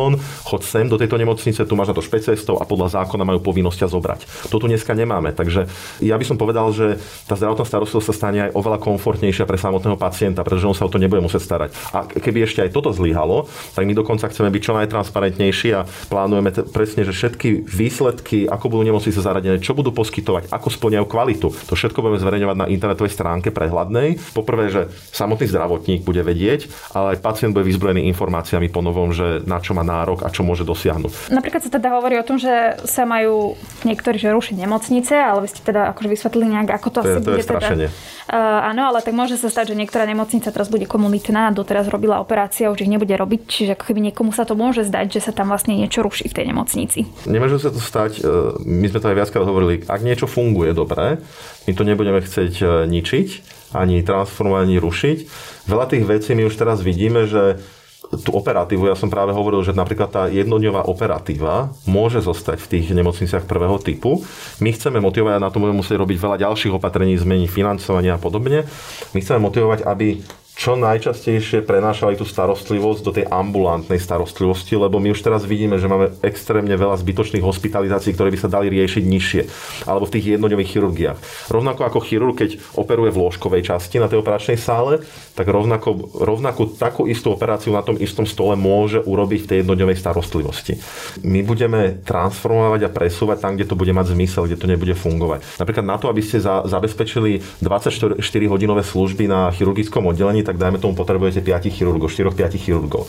chod 0.47 0.63
sem 0.63 0.87
do 0.87 0.95
tejto 0.95 1.19
nemocnice, 1.19 1.67
tu 1.67 1.75
máš 1.75 1.91
na 1.91 1.97
to 1.99 2.05
špecialistov 2.05 2.63
a 2.63 2.69
podľa 2.69 3.03
zákona 3.03 3.27
majú 3.27 3.43
povinnosť 3.43 3.79
ťa 3.83 3.89
zobrať. 3.91 4.21
To 4.55 4.63
tu 4.63 4.71
dneska 4.71 4.95
nemáme, 4.95 5.35
takže 5.35 5.67
ja 5.99 6.15
by 6.15 6.25
som 6.25 6.39
povedal, 6.39 6.71
že 6.71 7.03
tá 7.27 7.35
zdravotná 7.35 7.67
starostlivosť 7.67 8.07
sa 8.07 8.15
stane 8.15 8.39
aj 8.49 8.51
oveľa 8.55 8.79
komfortnejšia 8.79 9.49
pre 9.49 9.59
samotného 9.59 9.99
pacienta, 9.99 10.47
pretože 10.47 10.69
on 10.71 10.77
sa 10.77 10.87
o 10.87 10.93
to 10.93 11.03
nebude 11.03 11.25
musieť 11.25 11.43
starať. 11.43 11.71
A 11.91 12.07
keby 12.07 12.47
ešte 12.47 12.63
aj 12.63 12.71
toto 12.71 12.95
zlyhalo, 12.95 13.51
tak 13.75 13.83
my 13.89 13.93
dokonca 13.97 14.31
chceme 14.31 14.53
byť 14.53 14.63
čo 14.63 14.73
najtransparentnejší 14.79 15.69
a 15.75 15.87
plánujeme 16.13 16.51
t- 16.55 16.67
presne, 16.69 17.03
že 17.03 17.17
všetky 17.17 17.67
výsledky 17.67 18.44
ako 18.49 18.67
budú 18.71 18.83
nemocnice 18.87 19.21
zaradené, 19.21 19.59
čo 19.61 19.77
budú 19.77 19.91
poskytovať, 19.95 20.51
ako 20.51 20.69
splňajú 20.71 21.07
kvalitu. 21.09 21.49
To 21.51 21.75
všetko 21.75 21.99
budeme 22.01 22.21
zverejňovať 22.21 22.57
na 22.57 22.67
internetovej 22.71 23.13
stránke 23.13 23.49
prehľadnej. 23.51 24.21
Poprvé, 24.33 24.71
že 24.71 24.83
samotný 25.13 25.47
zdravotník 25.49 26.03
bude 26.03 26.21
vedieť, 26.25 26.69
ale 26.93 27.17
aj 27.17 27.23
pacient 27.23 27.53
bude 27.53 27.67
vyzbrojený 27.67 28.07
informáciami 28.13 28.69
po 28.69 28.81
novom, 28.81 29.15
že 29.15 29.43
na 29.45 29.59
čo 29.61 29.73
má 29.73 29.83
nárok 29.83 30.25
a 30.25 30.33
čo 30.33 30.47
môže 30.47 30.67
dosiahnuť. 30.67 31.33
Napríklad 31.33 31.63
sa 31.65 31.71
teda 31.71 31.95
hovorí 31.95 32.19
o 32.21 32.27
tom, 32.27 32.37
že 32.37 32.79
sa 32.85 33.09
majú 33.09 33.57
niektorí 33.83 34.17
že 34.21 34.33
rušiť 34.33 34.57
nemocnice, 34.57 35.15
ale 35.15 35.45
vy 35.45 35.49
ste 35.51 35.61
teda 35.65 35.93
akože 35.93 36.09
vysvetlili 36.09 36.47
nejak, 36.55 36.77
ako 36.81 36.89
to, 36.89 36.99
to 37.01 37.01
asi 37.01 37.11
je, 37.11 37.17
to 37.21 37.25
bude. 37.25 37.41
Je 37.41 37.47
strašenie. 37.47 37.89
teda 37.91 38.15
Uh, 38.25 38.73
áno, 38.73 38.89
ale 38.89 39.05
tak 39.05 39.13
môže 39.13 39.37
sa 39.37 39.53
stať, 39.53 39.77
že 39.77 39.81
niektorá 39.85 40.09
nemocnica 40.09 40.49
teraz 40.49 40.73
bude 40.73 40.89
komunitná, 40.89 41.53
doteraz 41.53 41.93
robila 41.93 42.25
operácia, 42.25 42.73
už 42.73 42.89
ich 42.89 42.89
nebude 42.89 43.13
robiť, 43.13 43.41
čiže 43.45 43.77
ako 43.77 43.93
keby 43.93 44.01
niekomu 44.09 44.33
sa 44.33 44.49
to 44.49 44.57
môže 44.57 44.89
zdať, 44.89 45.13
že 45.13 45.29
sa 45.29 45.33
tam 45.37 45.53
vlastne 45.53 45.77
niečo 45.77 46.01
ruší 46.01 46.33
v 46.33 46.37
tej 46.41 46.45
nemocnici. 46.49 47.05
Nemôže 47.29 47.61
sa 47.61 47.69
to 47.69 47.77
stať, 47.77 48.25
e, 48.25 48.33
my 48.63 48.87
sme 48.89 48.99
to 49.01 49.11
aj 49.11 49.19
viackrát 49.19 49.47
hovorili, 49.47 49.85
ak 49.85 50.01
niečo 50.05 50.31
funguje 50.31 50.77
dobre, 50.77 51.21
my 51.65 51.73
to 51.73 51.83
nebudeme 51.83 52.21
chcieť 52.21 52.55
e, 52.61 52.67
ničiť, 52.91 53.29
ani 53.75 54.05
transformovať, 54.05 54.63
ani 54.65 54.77
rušiť. 54.79 55.19
Veľa 55.67 55.87
tých 55.91 56.05
vecí 56.05 56.31
my 56.37 56.47
už 56.47 56.55
teraz 56.55 56.85
vidíme, 56.85 57.27
že 57.27 57.59
tú 58.23 58.37
operatívu, 58.37 58.87
ja 58.87 58.95
som 58.95 59.11
práve 59.11 59.35
hovoril, 59.35 59.65
že 59.65 59.75
napríklad 59.75 60.11
tá 60.13 60.23
jednodňová 60.31 60.87
operatíva 60.87 61.75
môže 61.89 62.21
zostať 62.23 62.61
v 62.63 62.71
tých 62.77 62.87
nemocniciach 62.95 63.49
prvého 63.49 63.81
typu. 63.81 64.23
My 64.61 64.71
chceme 64.71 65.01
motivovať, 65.01 65.35
a 65.41 65.45
na 65.45 65.51
to 65.51 65.59
budeme 65.59 65.81
musieť 65.81 65.99
robiť 65.99 66.19
veľa 66.21 66.37
ďalších 66.45 66.77
opatrení, 66.77 67.17
zmeniť 67.17 67.49
financovanie 67.51 68.13
a 68.15 68.21
podobne. 68.21 68.69
My 69.17 69.19
chceme 69.19 69.41
motivovať, 69.43 69.83
aby 69.89 70.21
čo 70.55 70.79
najčastejšie 70.79 71.67
prenášali 71.67 72.15
tú 72.15 72.23
starostlivosť 72.23 73.01
do 73.03 73.11
tej 73.11 73.27
ambulantnej 73.27 73.99
starostlivosti, 73.99 74.79
lebo 74.79 75.03
my 75.03 75.11
už 75.11 75.27
teraz 75.27 75.43
vidíme, 75.43 75.83
že 75.83 75.91
máme 75.91 76.15
extrémne 76.23 76.73
veľa 76.79 76.95
zbytočných 77.03 77.43
hospitalizácií, 77.43 78.15
ktoré 78.15 78.31
by 78.31 78.39
sa 78.39 78.47
dali 78.47 78.71
riešiť 78.71 79.03
nižšie, 79.03 79.43
alebo 79.91 80.07
v 80.07 80.15
tých 80.15 80.39
jednodňových 80.39 80.71
chirurgiách. 80.71 81.19
Rovnako 81.51 81.81
ako 81.91 81.99
chirurg, 82.07 82.39
keď 82.39 82.63
operuje 82.79 83.11
v 83.11 83.21
lôžkovej 83.27 83.67
časti 83.67 83.99
na 83.99 84.07
tej 84.07 84.23
operačnej 84.23 84.55
sále, 84.55 85.03
tak 85.35 85.51
rovnako, 85.51 86.23
rovnako 86.23 86.79
takú 86.79 87.11
istú 87.11 87.35
operáciu 87.35 87.75
na 87.75 87.83
tom 87.83 87.99
istom 87.99 88.23
stole 88.23 88.55
môže 88.55 89.03
urobiť 89.03 89.41
v 89.45 89.49
tej 89.51 89.57
jednodňovej 89.67 89.97
starostlivosti. 89.99 90.79
My 91.27 91.43
budeme 91.43 91.99
transformovať 92.07 92.87
a 92.87 92.95
presúvať 92.95 93.43
tam, 93.43 93.59
kde 93.59 93.67
to 93.67 93.75
bude 93.75 93.91
mať 93.91 94.15
zmysel, 94.15 94.47
kde 94.47 94.61
to 94.61 94.71
nebude 94.71 94.95
fungovať. 94.95 95.59
Napríklad 95.59 95.83
na 95.83 95.99
to, 95.99 96.07
aby 96.07 96.23
ste 96.23 96.39
za, 96.39 96.63
zabezpečili 96.71 97.43
24-hodinové 97.59 98.87
služby 98.87 99.27
na 99.27 99.51
chirurgickom 99.51 100.07
oddelení, 100.07 100.44
tak 100.45 100.61
dajme 100.61 100.79
tomu 100.79 100.93
potrebujete 100.93 101.41
5 101.41 101.73
chirurgov, 101.73 102.13
4-5 102.13 102.61
chirurgov. 102.61 103.09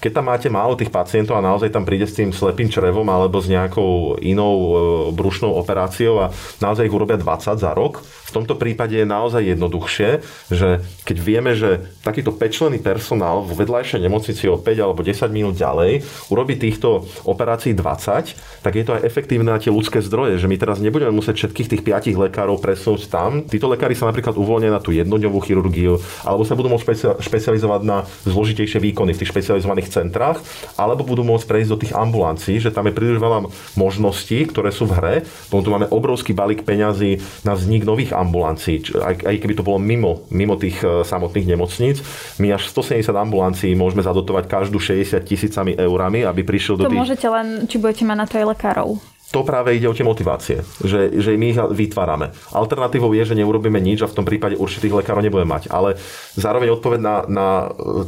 Keď 0.00 0.10
tam 0.16 0.32
máte 0.32 0.48
málo 0.48 0.80
tých 0.80 0.88
pacientov 0.88 1.36
a 1.36 1.44
naozaj 1.44 1.68
tam 1.68 1.84
príde 1.84 2.08
s 2.08 2.16
tým 2.16 2.32
slepým 2.32 2.72
črevom 2.72 3.04
alebo 3.12 3.36
s 3.36 3.52
nejakou 3.52 4.16
inou 4.24 4.54
e, 4.56 4.72
brušnou 5.12 5.52
operáciou 5.52 6.24
a 6.24 6.32
naozaj 6.64 6.88
ich 6.88 6.96
urobia 6.96 7.20
20 7.20 7.60
za 7.60 7.76
rok, 7.76 8.00
v 8.30 8.36
tomto 8.38 8.54
prípade 8.54 8.94
je 8.94 9.02
naozaj 9.02 9.42
jednoduchšie, 9.42 10.10
že 10.54 10.86
keď 11.02 11.16
vieme, 11.18 11.52
že 11.58 11.82
takýto 12.06 12.30
pečlený 12.30 12.78
personál 12.78 13.42
v 13.42 13.58
vedľajšej 13.58 14.00
nemocnici 14.06 14.46
o 14.46 14.54
5 14.54 14.70
alebo 14.78 15.02
10 15.02 15.26
minút 15.34 15.58
ďalej 15.58 16.06
urobí 16.30 16.54
týchto 16.54 17.10
operácií 17.26 17.74
20, 17.74 18.62
tak 18.62 18.72
je 18.78 18.84
to 18.86 18.94
aj 18.94 19.02
efektívne 19.02 19.50
na 19.50 19.58
tie 19.58 19.74
ľudské 19.74 19.98
zdroje, 19.98 20.38
že 20.38 20.46
my 20.46 20.56
teraz 20.56 20.78
nebudeme 20.78 21.10
musieť 21.10 21.42
všetkých 21.42 21.70
tých 21.74 21.82
5 21.82 22.30
lekárov 22.30 22.62
presunúť 22.62 23.10
tam. 23.10 23.42
Títo 23.42 23.66
lekári 23.66 23.98
sa 23.98 24.06
napríklad 24.06 24.38
uvoľnia 24.38 24.70
na 24.70 24.78
tú 24.78 24.94
jednodňovú 24.94 25.42
chirurgiu 25.42 25.98
alebo 26.22 26.46
sa 26.46 26.54
budú 26.54 26.70
môcť 26.70 27.18
špecializovať 27.18 27.82
na 27.82 28.06
zložitejšie 28.28 28.78
výkony 28.78 29.16
v 29.16 29.20
tých 29.24 29.32
špecializovaných 29.34 29.90
centrách, 29.90 30.38
alebo 30.76 31.02
budú 31.02 31.26
môcť 31.26 31.46
prejsť 31.48 31.70
do 31.70 31.80
tých 31.80 31.96
ambulancií, 31.96 32.62
že 32.62 32.70
tam 32.70 32.86
je 32.86 32.96
príliš 32.96 33.18
veľa 33.18 33.50
možností, 33.74 34.46
ktoré 34.46 34.70
sú 34.70 34.86
v 34.86 34.96
hre. 34.96 35.14
Potom 35.48 35.64
tu 35.66 35.70
máme 35.72 35.90
obrovský 35.90 36.36
balík 36.36 36.62
peňazí 36.62 37.20
na 37.42 37.56
vznik 37.56 37.82
nových 37.82 38.12
ambulancií, 38.20 38.84
aj, 39.00 39.24
aj 39.24 39.36
keby 39.40 39.54
to 39.56 39.64
bolo 39.64 39.80
mimo, 39.80 40.28
mimo 40.28 40.60
tých 40.60 40.84
e, 40.84 41.02
samotných 41.02 41.56
nemocníc. 41.56 42.04
My 42.36 42.52
až 42.52 42.68
170 42.68 43.08
ambulancií 43.16 43.72
môžeme 43.72 44.04
zadotovať 44.04 44.44
každú 44.44 44.76
60 44.76 45.16
tisícami 45.24 45.72
eurami, 45.80 46.28
aby 46.28 46.44
prišiel 46.44 46.76
do 46.76 46.84
to 46.84 46.92
tých... 46.92 47.00
môžete 47.00 47.26
len, 47.26 47.46
či 47.64 47.80
budete 47.80 48.04
mať 48.04 48.16
na 48.16 48.26
to 48.28 48.34
aj 48.36 48.46
lekárov 48.52 49.00
to 49.30 49.46
práve 49.46 49.78
ide 49.78 49.86
o 49.86 49.94
tie 49.94 50.02
motivácie, 50.02 50.58
že, 50.82 51.22
že 51.22 51.38
my 51.38 51.54
ich 51.54 51.58
vytvárame. 51.58 52.34
Alternatívou 52.50 53.14
je, 53.14 53.22
že 53.22 53.38
neurobíme 53.38 53.78
nič 53.78 54.02
a 54.02 54.10
v 54.10 54.16
tom 54.18 54.26
prípade 54.26 54.58
určitých 54.58 54.90
lekárov 54.90 55.22
nebudeme 55.22 55.46
mať. 55.46 55.70
Ale 55.70 55.94
zároveň 56.34 56.74
odpoveď 56.74 57.00
na, 57.00 57.16
na 57.30 57.48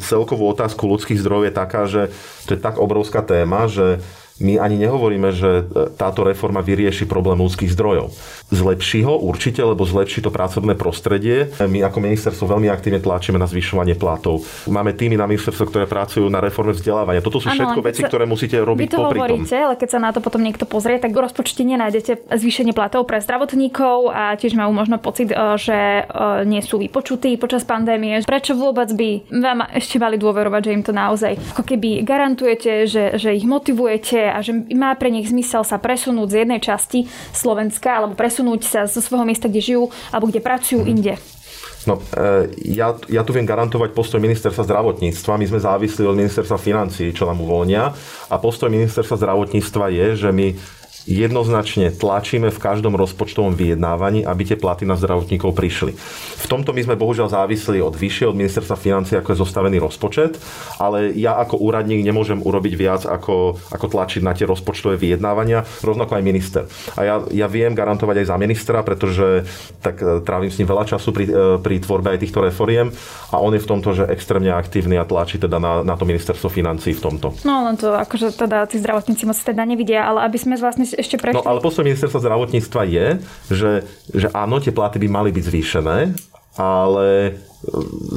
celkovú 0.02 0.50
otázku 0.50 0.82
ľudských 0.90 1.22
zdrojov 1.22 1.46
je 1.46 1.54
taká, 1.54 1.82
že 1.86 2.10
to 2.50 2.58
je 2.58 2.60
tak 2.60 2.82
obrovská 2.82 3.22
téma, 3.22 3.70
že 3.70 4.02
my 4.40 4.56
ani 4.56 4.80
nehovoríme, 4.80 5.28
že 5.34 5.50
e, 5.60 5.92
táto 5.92 6.24
reforma 6.24 6.64
vyrieši 6.64 7.04
problém 7.04 7.36
ľudských 7.36 7.72
zdrojov. 7.76 8.14
Zlepší 8.48 9.04
ho 9.04 9.20
určite, 9.20 9.60
lebo 9.60 9.84
zlepší 9.84 10.24
to 10.24 10.32
pracovné 10.32 10.76
prostredie. 10.76 11.52
My 11.60 11.84
ako 11.84 11.98
ministerstvo 12.00 12.48
veľmi 12.48 12.68
aktívne 12.68 13.00
tlačíme 13.00 13.36
na 13.36 13.48
zvyšovanie 13.48 13.96
platov. 13.96 14.44
Máme 14.68 14.96
týmy 14.96 15.20
na 15.20 15.28
ministerstvo, 15.28 15.68
ktoré 15.68 15.84
pracujú 15.84 16.28
na 16.28 16.40
reforme 16.40 16.72
vzdelávania. 16.72 17.24
Toto 17.24 17.40
sú 17.40 17.48
ano, 17.48 17.56
všetko 17.56 17.80
veci, 17.84 18.02
sa, 18.04 18.08
ktoré 18.08 18.24
musíte 18.24 18.56
robiť 18.60 18.88
vy 18.88 18.92
to 18.92 18.98
popri 19.00 19.18
hovoríte, 19.20 19.56
tom. 19.56 19.64
ale 19.68 19.74
keď 19.76 19.88
sa 19.88 19.98
na 20.00 20.10
to 20.12 20.20
potom 20.24 20.40
niekto 20.40 20.64
pozrie, 20.64 20.96
tak 20.96 21.12
v 21.12 21.22
rozpočte 21.22 21.62
nenájdete 21.64 22.32
zvýšenie 22.32 22.72
platov 22.76 23.04
pre 23.04 23.20
zdravotníkov 23.20 24.10
a 24.12 24.36
tiež 24.36 24.56
majú 24.56 24.72
možno 24.72 24.96
pocit, 25.00 25.32
e, 25.32 25.36
že 25.56 26.04
e, 26.04 26.44
nie 26.48 26.60
sú 26.60 26.80
vypočutí 26.80 27.36
počas 27.36 27.64
pandémie. 27.64 28.20
Prečo 28.24 28.56
vôbec 28.56 28.88
by 28.92 29.10
vám 29.32 29.64
ešte 29.72 29.96
mali 29.96 30.16
dôverovať, 30.16 30.60
že 30.60 30.74
im 30.76 30.84
to 30.84 30.92
naozaj 30.92 31.32
ako 31.56 31.62
keby 31.64 32.04
garantujete, 32.04 32.84
že, 32.84 33.04
že 33.16 33.32
ich 33.32 33.46
motivujete 33.48 34.31
a 34.32 34.40
že 34.40 34.56
má 34.72 34.96
pre 34.96 35.12
nich 35.12 35.28
zmysel 35.28 35.62
sa 35.62 35.76
presunúť 35.76 36.28
z 36.32 36.36
jednej 36.44 36.60
časti 36.64 37.06
Slovenska 37.36 38.00
alebo 38.00 38.16
presunúť 38.16 38.60
sa 38.64 38.80
zo 38.88 39.04
svojho 39.04 39.28
miesta, 39.28 39.52
kde 39.52 39.60
žijú 39.60 39.84
alebo 40.08 40.32
kde 40.32 40.40
pracujú 40.40 40.82
mm. 40.82 40.90
inde. 40.90 41.14
No, 41.82 41.98
e, 42.14 42.46
ja, 42.78 42.94
ja 43.10 43.22
tu 43.26 43.34
viem 43.34 43.46
garantovať 43.46 43.90
postoj 43.90 44.22
ministerstva 44.22 44.62
zdravotníctva. 44.62 45.40
My 45.40 45.46
sme 45.50 45.58
závislí 45.58 46.06
od 46.06 46.14
ministerstva 46.14 46.54
financií, 46.54 47.10
čo 47.10 47.26
nám 47.26 47.42
uvoľnia. 47.42 47.90
A 48.30 48.34
postoj 48.38 48.70
ministerstva 48.70 49.18
zdravotníctva 49.18 49.90
je, 49.90 50.06
že 50.14 50.30
my 50.30 50.54
jednoznačne 51.06 51.90
tlačíme 51.90 52.48
v 52.50 52.62
každom 52.62 52.94
rozpočtovom 52.94 53.58
vyjednávaní, 53.58 54.22
aby 54.22 54.42
tie 54.46 54.58
platy 54.58 54.86
na 54.86 54.94
zdravotníkov 54.94 55.54
prišli. 55.54 55.92
V 56.42 56.46
tomto 56.46 56.70
my 56.70 56.82
sme 56.86 56.98
bohužiaľ 56.98 57.28
závisli 57.32 57.82
od 57.82 57.94
vyššie, 57.94 58.30
od 58.30 58.38
ministerstva 58.38 58.76
financie, 58.78 59.18
ako 59.18 59.34
je 59.34 59.42
zostavený 59.42 59.82
rozpočet, 59.82 60.38
ale 60.78 61.10
ja 61.18 61.38
ako 61.38 61.58
úradník 61.58 62.06
nemôžem 62.06 62.38
urobiť 62.38 62.74
viac, 62.78 63.02
ako, 63.06 63.58
ako 63.70 63.86
tlačiť 63.88 64.22
na 64.22 64.32
tie 64.36 64.46
rozpočtové 64.46 64.94
vyjednávania, 64.98 65.66
rovnako 65.82 66.18
aj 66.18 66.22
minister. 66.22 66.62
A 66.94 67.00
ja, 67.02 67.16
ja 67.30 67.46
viem 67.50 67.74
garantovať 67.74 68.22
aj 68.22 68.26
za 68.30 68.36
ministra, 68.38 68.78
pretože 68.86 69.46
tak 69.82 69.98
e, 69.98 70.22
trávim 70.22 70.50
s 70.50 70.58
ním 70.62 70.70
veľa 70.70 70.84
času 70.86 71.10
pri, 71.10 71.24
e, 71.26 71.32
pri 71.58 71.82
tvorbe 71.82 72.14
aj 72.14 72.22
týchto 72.22 72.44
reforiem 72.44 72.94
a 73.32 73.36
on 73.42 73.54
je 73.56 73.62
v 73.62 73.70
tomto, 73.70 73.90
že 73.96 74.06
extrémne 74.06 74.54
aktívny 74.54 75.00
a 75.00 75.08
tlačí 75.08 75.40
teda 75.40 75.58
na, 75.58 75.82
na 75.82 75.94
to 75.98 76.06
ministerstvo 76.06 76.52
financí 76.52 76.94
v 76.94 77.02
tomto. 77.02 77.34
No 77.42 77.66
len 77.66 77.74
to 77.74 77.96
akože 77.96 78.36
teda 78.36 78.68
tí 78.68 78.78
zdravotníci 78.78 79.24
moc 79.26 79.38
teda 79.38 79.64
nevidia, 79.66 80.06
ale 80.06 80.28
aby 80.28 80.38
sme 80.38 80.54
vlastne 80.60 80.84
ešte 80.96 81.16
prešli. 81.20 81.40
No 81.40 81.46
ale 81.46 81.64
postoj 81.64 81.86
ministerstva 81.86 82.20
zdravotníctva 82.20 82.82
je, 82.88 83.06
že, 83.48 83.70
že 84.12 84.28
áno, 84.32 84.60
tie 84.60 84.74
platy 84.74 85.00
by 85.02 85.08
mali 85.08 85.30
byť 85.32 85.44
zvýšené, 85.44 85.98
ale 86.52 87.08
e, 87.24 87.30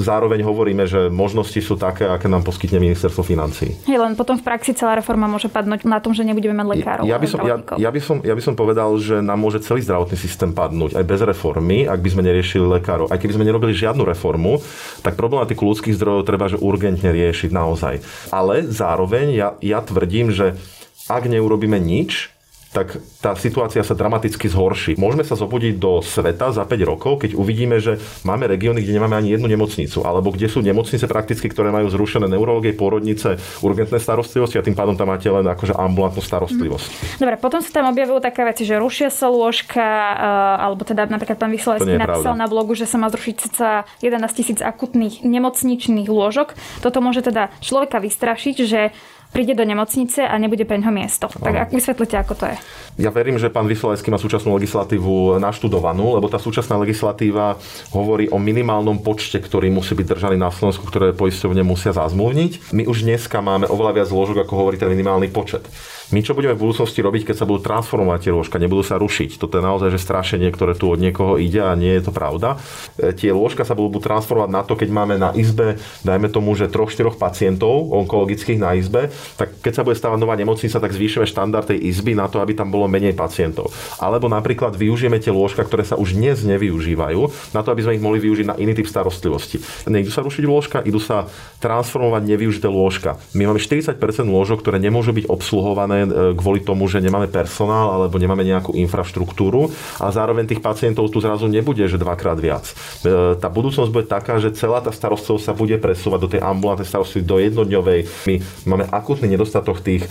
zároveň 0.04 0.44
hovoríme, 0.44 0.84
že 0.84 1.08
možnosti 1.08 1.56
sú 1.64 1.80
také, 1.80 2.04
aké 2.04 2.28
nám 2.28 2.44
poskytne 2.44 2.84
ministerstvo 2.84 3.24
financí. 3.24 3.80
Hej, 3.88 3.96
len 3.96 4.20
potom 4.20 4.36
v 4.36 4.44
praxi 4.44 4.76
celá 4.76 5.00
reforma 5.00 5.24
môže 5.32 5.48
padnúť 5.48 5.88
na 5.88 6.04
tom, 6.04 6.12
že 6.12 6.28
nebudeme 6.28 6.52
mať 6.52 6.68
lekárov. 6.68 7.04
Ja 7.08 7.16
by, 7.16 7.28
som, 7.32 7.40
ja, 7.48 7.56
ja, 7.80 7.90
by 7.96 8.02
som, 8.04 8.20
ja 8.28 8.36
by 8.36 8.44
som 8.44 8.60
povedal, 8.60 8.92
že 9.00 9.24
nám 9.24 9.40
môže 9.40 9.64
celý 9.64 9.88
zdravotný 9.88 10.20
systém 10.20 10.52
padnúť 10.52 11.00
aj 11.00 11.06
bez 11.08 11.24
reformy, 11.24 11.88
ak 11.88 12.04
by 12.04 12.10
sme 12.12 12.28
neriešili 12.28 12.68
lekárov. 12.68 13.08
Aj 13.08 13.16
keby 13.16 13.40
sme 13.40 13.48
nerobili 13.48 13.72
žiadnu 13.72 14.04
reformu, 14.04 14.60
tak 15.00 15.16
problematiku 15.16 15.64
ľudských 15.64 15.96
zdrojov 15.96 16.28
treba 16.28 16.52
že 16.52 16.60
urgentne 16.60 17.16
riešiť 17.16 17.56
naozaj. 17.56 18.04
Ale 18.36 18.68
zároveň 18.68 19.32
ja, 19.32 19.50
ja 19.64 19.80
tvrdím, 19.80 20.36
že 20.36 20.60
ak 21.08 21.30
neurobíme 21.30 21.80
nič, 21.80 22.35
tak 22.76 23.00
tá 23.24 23.32
situácia 23.40 23.80
sa 23.88 23.96
dramaticky 23.96 24.52
zhorší. 24.52 25.00
Môžeme 25.00 25.24
sa 25.24 25.40
zobudiť 25.40 25.80
do 25.80 26.04
sveta 26.04 26.52
za 26.52 26.68
5 26.68 26.92
rokov, 26.92 27.24
keď 27.24 27.40
uvidíme, 27.40 27.80
že 27.80 27.96
máme 28.28 28.52
regióny, 28.52 28.84
kde 28.84 29.00
nemáme 29.00 29.16
ani 29.16 29.32
jednu 29.32 29.48
nemocnicu, 29.48 30.04
alebo 30.04 30.36
kde 30.36 30.52
sú 30.52 30.60
nemocnice 30.60 31.08
prakticky, 31.08 31.48
ktoré 31.48 31.72
majú 31.72 31.88
zrušené 31.88 32.28
neurologie, 32.28 32.76
pôrodnice, 32.76 33.40
urgentné 33.64 33.96
starostlivosti 33.96 34.60
a 34.60 34.66
tým 34.68 34.76
pádom 34.76 35.00
tam 35.00 35.08
máte 35.08 35.32
len 35.32 35.48
akože 35.48 35.72
ambulantnú 35.72 36.20
starostlivosť. 36.20 36.88
Mhm. 36.92 37.24
Dobre, 37.24 37.36
potom 37.40 37.64
sa 37.64 37.72
tam 37.72 37.96
objavujú 37.96 38.20
také 38.20 38.44
veci, 38.44 38.68
že 38.68 38.76
rušia 38.76 39.08
sa 39.08 39.32
lôžka, 39.32 39.80
eh, 39.80 40.66
alebo 40.68 40.84
teda 40.84 41.08
napríklad 41.08 41.40
pán 41.40 41.56
Vysolajský 41.56 41.96
napísal 41.96 42.36
pravda. 42.36 42.44
na 42.44 42.48
blogu, 42.52 42.76
že 42.76 42.84
sa 42.84 43.00
má 43.00 43.08
zrušiť 43.08 43.38
sa 43.56 43.88
11 44.04 44.36
tisíc 44.36 44.60
akutných 44.60 45.24
nemocničných 45.24 46.12
lôžok. 46.12 46.60
Toto 46.84 47.00
môže 47.00 47.24
teda 47.24 47.56
človeka 47.64 48.04
vystrašiť, 48.04 48.56
že 48.68 48.92
príde 49.36 49.52
do 49.52 49.68
nemocnice 49.68 50.24
a 50.24 50.32
nebude 50.40 50.64
pre 50.64 50.80
ňoho 50.80 50.96
miesto. 50.96 51.28
Tak 51.28 51.68
ak 51.68 51.76
ako 52.24 52.34
to 52.40 52.46
je? 52.48 52.56
Ja 52.96 53.12
verím, 53.12 53.36
že 53.36 53.52
pán 53.52 53.68
Vysolajský 53.68 54.08
má 54.08 54.16
súčasnú 54.16 54.56
legislatívu 54.56 55.36
naštudovanú, 55.44 56.16
lebo 56.16 56.32
tá 56.32 56.40
súčasná 56.40 56.80
legislatíva 56.80 57.60
hovorí 57.92 58.32
o 58.32 58.40
minimálnom 58.40 59.04
počte, 59.04 59.44
ktorý 59.44 59.68
musí 59.68 59.92
byť 60.00 60.08
držaný 60.08 60.40
na 60.40 60.48
Slovensku, 60.48 60.88
ktoré 60.88 61.12
poisťovne 61.12 61.60
musia 61.68 61.92
zazmluvniť. 61.92 62.72
My 62.72 62.88
už 62.88 63.04
dneska 63.04 63.44
máme 63.44 63.68
oveľa 63.68 64.00
viac 64.00 64.08
zložok, 64.08 64.48
ako 64.48 64.54
hovorí 64.56 64.80
ten 64.80 64.88
minimálny 64.88 65.28
počet. 65.28 65.68
My 66.14 66.22
čo 66.22 66.38
budeme 66.38 66.54
v 66.54 66.70
budúcnosti 66.70 67.02
robiť, 67.02 67.34
keď 67.34 67.36
sa 67.42 67.50
budú 67.50 67.66
transformovať 67.66 68.30
tie 68.30 68.32
lôžka, 68.32 68.62
nebudú 68.62 68.86
sa 68.86 69.02
rušiť. 69.02 69.42
Toto 69.42 69.58
je 69.58 69.66
naozaj 69.66 69.90
že 69.90 70.06
strašenie, 70.06 70.54
ktoré 70.54 70.78
tu 70.78 70.86
od 70.86 71.02
niekoho 71.02 71.42
ide 71.42 71.66
a 71.66 71.74
nie 71.74 71.98
je 71.98 72.06
to 72.06 72.12
pravda. 72.14 72.62
E, 73.02 73.10
tie 73.18 73.34
lôžka 73.34 73.66
sa 73.66 73.74
budú 73.74 73.98
transformovať 73.98 74.50
na 74.54 74.62
to, 74.62 74.78
keď 74.78 74.90
máme 74.94 75.18
na 75.18 75.34
izbe, 75.34 75.82
dajme 76.06 76.30
tomu, 76.30 76.54
že 76.54 76.70
troch, 76.70 76.94
štyroch 76.94 77.18
pacientov 77.18 77.90
onkologických 77.90 78.62
na 78.62 78.78
izbe, 78.78 79.10
tak 79.38 79.62
keď 79.62 79.74
sa 79.78 79.84
bude 79.86 79.94
stavať 79.94 80.18
nová 80.18 80.34
nemocnica, 80.34 80.82
tak 80.82 80.96
zvýšime 80.96 81.30
štandard 81.30 81.70
tej 81.70 81.78
izby 81.86 82.18
na 82.18 82.26
to, 82.26 82.42
aby 82.42 82.58
tam 82.58 82.74
bolo 82.74 82.90
menej 82.90 83.14
pacientov. 83.14 83.70
Alebo 84.02 84.26
napríklad 84.26 84.74
využijeme 84.74 85.22
tie 85.22 85.30
lôžka, 85.30 85.62
ktoré 85.62 85.86
sa 85.86 86.00
už 86.00 86.18
dnes 86.18 86.42
nevyužívajú, 86.42 87.54
na 87.54 87.62
to, 87.62 87.70
aby 87.70 87.82
sme 87.86 87.96
ich 88.00 88.04
mohli 88.04 88.18
využiť 88.24 88.46
na 88.50 88.56
iný 88.58 88.74
typ 88.74 88.90
starostlivosti. 88.90 89.62
Nejdu 89.86 90.10
sa 90.10 90.26
rušiť 90.26 90.44
lôžka, 90.48 90.78
idú 90.88 90.98
sa 90.98 91.30
transformovať 91.62 92.26
nevyužité 92.26 92.66
lôžka. 92.66 93.22
My 93.38 93.46
máme 93.46 93.62
40% 93.62 94.00
lôžok, 94.26 94.66
ktoré 94.66 94.82
nemôžu 94.82 95.14
byť 95.14 95.26
obsluhované 95.30 96.06
E, 96.16 96.32
kvôli 96.32 96.64
tomu, 96.64 96.88
že 96.88 97.04
nemáme 97.04 97.28
personál 97.28 97.92
alebo 97.92 98.16
nemáme 98.16 98.48
nejakú 98.48 98.72
infraštruktúru 98.78 99.68
a 100.00 100.08
zároveň 100.16 100.48
tých 100.48 100.64
pacientov 100.64 101.12
tu 101.12 101.20
zrazu 101.20 101.52
nebude, 101.52 101.84
že 101.86 102.00
dvakrát 102.00 102.40
viac. 102.40 102.72
E, 103.04 103.36
tá 103.36 103.52
budúcnosť 103.52 103.92
bude 103.92 104.08
taká, 104.08 104.40
že 104.40 104.56
celá 104.56 104.80
tá 104.80 104.96
starostlivosť 104.96 105.44
sa 105.44 105.54
bude 105.54 105.76
presúvať 105.76 106.20
do 106.24 106.32
tej 106.32 106.42
ambulantnej 106.42 106.88
starostlivosti, 106.88 107.28
do 107.28 107.38
jednodňovej. 107.42 108.00
My 108.32 108.36
máme 108.64 108.86
akutný 109.16 109.32
nedostatok 109.32 109.80
tých 109.80 110.04
e, 110.04 110.10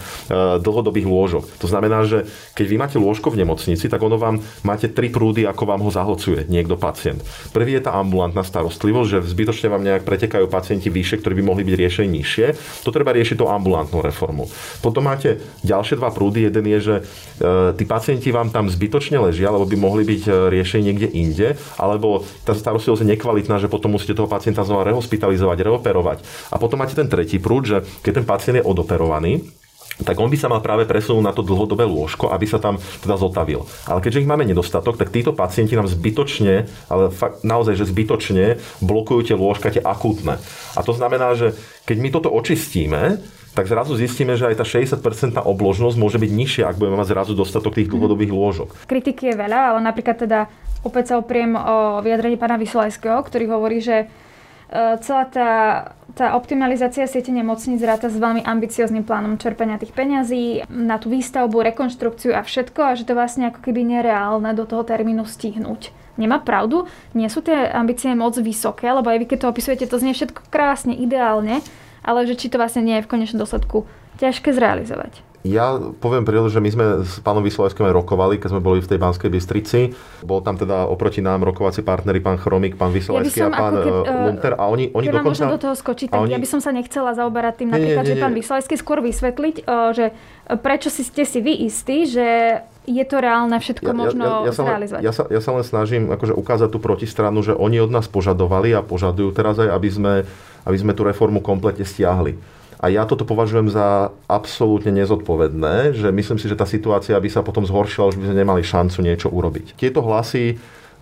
dlhodobých 0.64 1.04
lôžok. 1.04 1.44
To 1.60 1.68
znamená, 1.68 2.08
že 2.08 2.24
keď 2.56 2.66
vy 2.72 2.76
máte 2.80 2.96
lôžko 2.96 3.28
v 3.28 3.44
nemocnici, 3.44 3.84
tak 3.92 4.00
ono 4.00 4.16
vám 4.16 4.40
máte 4.64 4.88
tri 4.88 5.12
prúdy, 5.12 5.44
ako 5.44 5.68
vám 5.68 5.84
ho 5.84 5.92
zahlcuje 5.92 6.48
niekto 6.48 6.80
pacient. 6.80 7.20
Prvý 7.52 7.76
je 7.76 7.84
tá 7.84 7.92
ambulantná 8.00 8.40
starostlivosť, 8.40 9.08
že 9.12 9.18
zbytočne 9.28 9.68
vám 9.68 9.84
nejak 9.84 10.08
pretekajú 10.08 10.48
pacienti 10.48 10.88
vyššie, 10.88 11.20
ktorí 11.20 11.34
by 11.36 11.44
mohli 11.44 11.62
byť 11.68 11.74
riešení 11.76 12.08
nižšie. 12.16 12.46
To 12.88 12.90
treba 12.90 13.12
riešiť 13.12 13.36
tou 13.36 13.52
ambulantnou 13.52 14.00
reformu. 14.00 14.48
Potom 14.80 15.04
máte 15.04 15.44
ďalšie 15.60 16.00
dva 16.00 16.08
prúdy. 16.08 16.48
Jeden 16.48 16.64
je, 16.64 16.78
že 16.80 16.94
e, 16.96 17.02
tí 17.76 17.84
pacienti 17.84 18.32
vám 18.32 18.48
tam 18.48 18.72
zbytočne 18.72 19.20
ležia, 19.20 19.52
alebo 19.52 19.68
by 19.68 19.76
mohli 19.76 20.08
byť 20.08 20.22
e, 20.24 20.30
riešení 20.48 20.82
niekde 20.88 21.08
inde, 21.12 21.48
alebo 21.76 22.24
tá 22.48 22.56
starostlivosť 22.56 23.04
je 23.04 23.12
nekvalitná, 23.12 23.60
že 23.60 23.68
potom 23.68 23.92
musíte 23.92 24.16
toho 24.16 24.30
pacienta 24.30 24.64
znova 24.64 24.88
rehospitalizovať, 24.88 25.58
reoperovať. 25.60 26.18
A 26.48 26.56
potom 26.56 26.80
máte 26.80 26.96
ten 26.96 27.10
tretí 27.10 27.36
prúd, 27.36 27.68
že 27.68 27.76
keď 28.00 28.22
ten 28.22 28.26
pacient 28.28 28.56
je 28.62 28.64
odoperovaný, 28.84 29.48
tak 30.02 30.18
on 30.18 30.26
by 30.26 30.34
sa 30.34 30.50
mal 30.50 30.58
práve 30.58 30.90
presunúť 30.90 31.22
na 31.22 31.30
to 31.30 31.46
dlhodobé 31.46 31.86
lôžko, 31.86 32.34
aby 32.34 32.50
sa 32.50 32.58
tam 32.58 32.82
teda 33.00 33.14
zotavil. 33.14 33.62
Ale 33.86 34.02
keďže 34.02 34.26
ich 34.26 34.30
máme 34.30 34.42
nedostatok, 34.42 34.98
tak 34.98 35.14
títo 35.14 35.30
pacienti 35.30 35.78
nám 35.78 35.86
zbytočne, 35.86 36.66
ale 36.90 37.14
fakt, 37.14 37.46
naozaj, 37.46 37.78
že 37.78 37.86
zbytočne 37.94 38.58
blokujú 38.82 39.30
tie 39.30 39.36
lôžka, 39.38 39.70
tie 39.70 39.84
akútne. 39.84 40.42
A 40.74 40.80
to 40.82 40.90
znamená, 40.90 41.38
že 41.38 41.54
keď 41.86 41.96
my 42.02 42.08
toto 42.10 42.28
očistíme, 42.34 43.22
tak 43.54 43.70
zrazu 43.70 43.94
zistíme, 43.94 44.34
že 44.34 44.50
aj 44.50 44.58
tá 44.58 44.66
60% 44.66 44.98
obložnosť 45.38 45.94
môže 45.94 46.18
byť 46.18 46.30
nižšia, 46.34 46.64
ak 46.66 46.74
budeme 46.74 46.98
mať 46.98 47.14
zrazu 47.14 47.38
dostatok 47.38 47.78
tých 47.78 47.86
dlhodobých 47.86 48.34
lôžok. 48.34 48.68
Kritiky 48.90 49.30
je 49.30 49.36
veľa, 49.38 49.60
ale 49.70 49.78
napríklad 49.78 50.26
teda 50.26 50.50
opäť 50.82 51.14
sa 51.14 51.22
opriem 51.22 51.54
o 51.54 52.02
vyjadrenie 52.02 52.34
pána 52.34 52.58
Vysolajského, 52.58 53.22
ktorý 53.22 53.46
hovorí, 53.54 53.78
že 53.78 54.10
celá 54.74 55.24
tá, 55.30 55.50
tá 56.18 56.34
optimalizácia 56.34 57.06
siete 57.06 57.30
nemocníc 57.30 57.78
ráta 57.86 58.10
s 58.10 58.18
veľmi 58.18 58.42
ambiciozným 58.42 59.06
plánom 59.06 59.38
čerpania 59.38 59.78
tých 59.78 59.94
peňazí 59.94 60.66
na 60.66 60.98
tú 60.98 61.14
výstavbu, 61.14 61.62
rekonštrukciu 61.70 62.34
a 62.34 62.42
všetko 62.42 62.80
a 62.82 62.96
že 62.98 63.06
to 63.06 63.14
vlastne 63.14 63.54
ako 63.54 63.62
keby 63.62 63.86
nereálne 63.86 64.50
do 64.50 64.66
toho 64.66 64.82
termínu 64.82 65.22
stihnúť. 65.22 65.94
Nemá 66.18 66.42
pravdu? 66.42 66.90
Nie 67.14 67.30
sú 67.30 67.42
tie 67.42 67.70
ambície 67.70 68.10
moc 68.18 68.34
vysoké, 68.34 68.90
lebo 68.90 69.10
aj 69.10 69.18
vy 69.22 69.26
keď 69.30 69.38
to 69.46 69.50
opisujete, 69.50 69.84
to 69.86 69.98
znie 70.02 70.14
všetko 70.14 70.50
krásne, 70.50 70.94
ideálne, 70.94 71.62
ale 72.02 72.26
že 72.26 72.34
či 72.34 72.50
to 72.50 72.58
vlastne 72.58 72.82
nie 72.82 72.98
je 72.98 73.06
v 73.06 73.10
konečnom 73.14 73.42
dôsledku 73.42 73.86
ťažké 74.18 74.54
zrealizovať. 74.54 75.34
Ja 75.44 75.76
poviem 75.76 76.24
prírodu, 76.24 76.48
že 76.48 76.56
my 76.56 76.70
sme 76.72 76.86
s 77.04 77.20
pánom 77.20 77.44
Vysolajským 77.44 77.84
rokovali, 77.92 78.40
keď 78.40 78.56
sme 78.56 78.64
boli 78.64 78.80
v 78.80 78.88
tej 78.88 78.96
Banskej 78.96 79.28
Bystrici. 79.28 79.92
Bol 80.24 80.40
tam 80.40 80.56
teda 80.56 80.88
oproti 80.88 81.20
nám 81.20 81.44
rokovací 81.44 81.84
partnery 81.84 82.24
pán 82.24 82.40
Chromik, 82.40 82.80
pán 82.80 82.96
Vysolajský 82.96 83.44
ja 83.44 83.52
a 83.52 83.60
pán 83.60 83.76
keď, 83.76 83.92
uh, 83.92 84.24
Lunter. 84.24 84.56
A 84.56 84.72
oni, 84.72 84.88
oni 84.96 85.12
dokonca... 85.12 85.44
do 85.44 85.60
toho 85.60 85.76
skočiť, 85.76 86.16
tak 86.16 86.24
oni... 86.24 86.32
ja 86.32 86.40
by 86.40 86.48
som 86.48 86.64
sa 86.64 86.72
nechcela 86.72 87.12
zaoberať 87.12 87.60
tým 87.60 87.68
napríklad, 87.76 88.08
nie, 88.08 88.08
nie, 88.08 88.16
nie, 88.16 88.16
že 88.16 88.24
pán 88.24 88.32
Vysolajský 88.32 88.74
skôr 88.80 89.04
vysvetliť, 89.04 89.68
uh, 89.68 89.92
že 89.92 90.16
prečo 90.64 90.88
si 90.88 91.04
ste 91.04 91.28
si 91.28 91.44
vy 91.44 91.68
istí, 91.68 92.08
že 92.08 92.64
je 92.88 93.04
to 93.04 93.20
reálne 93.20 93.56
všetko 93.60 93.90
ja, 93.92 93.96
možno 93.96 94.24
ja, 94.24 94.32
ja, 94.32 94.48
ja 94.48 94.52
zrealizovať. 94.56 95.02
ja, 95.04 95.12
sa, 95.12 95.24
ja 95.28 95.40
sa 95.44 95.50
len 95.56 95.64
snažím 95.64 96.08
akože 96.08 96.32
ukázať 96.32 96.68
tú 96.72 96.80
protistranu, 96.80 97.44
že 97.44 97.52
oni 97.52 97.84
od 97.84 97.92
nás 97.92 98.08
požadovali 98.08 98.72
a 98.72 98.80
požadujú 98.80 99.36
teraz 99.36 99.60
aj, 99.60 99.68
aby 99.76 99.88
sme, 99.92 100.12
aby 100.64 100.76
sme 100.80 100.96
tú 100.96 101.04
reformu 101.04 101.44
komplete 101.44 101.84
stiahli. 101.84 102.40
A 102.84 102.92
ja 102.92 103.08
toto 103.08 103.24
považujem 103.24 103.72
za 103.72 104.12
absolútne 104.28 104.92
nezodpovedné, 104.92 105.96
že 105.96 106.12
myslím 106.12 106.36
si, 106.36 106.52
že 106.52 106.58
tá 106.60 106.68
situácia 106.68 107.16
by 107.16 107.32
sa 107.32 107.40
potom 107.40 107.64
zhoršila, 107.64 108.12
už 108.12 108.20
by 108.20 108.28
sme 108.28 108.36
nemali 108.44 108.60
šancu 108.60 109.00
niečo 109.00 109.32
urobiť. 109.32 109.72
Tieto 109.72 110.04
hlasy 110.04 110.52
e, 110.52 110.54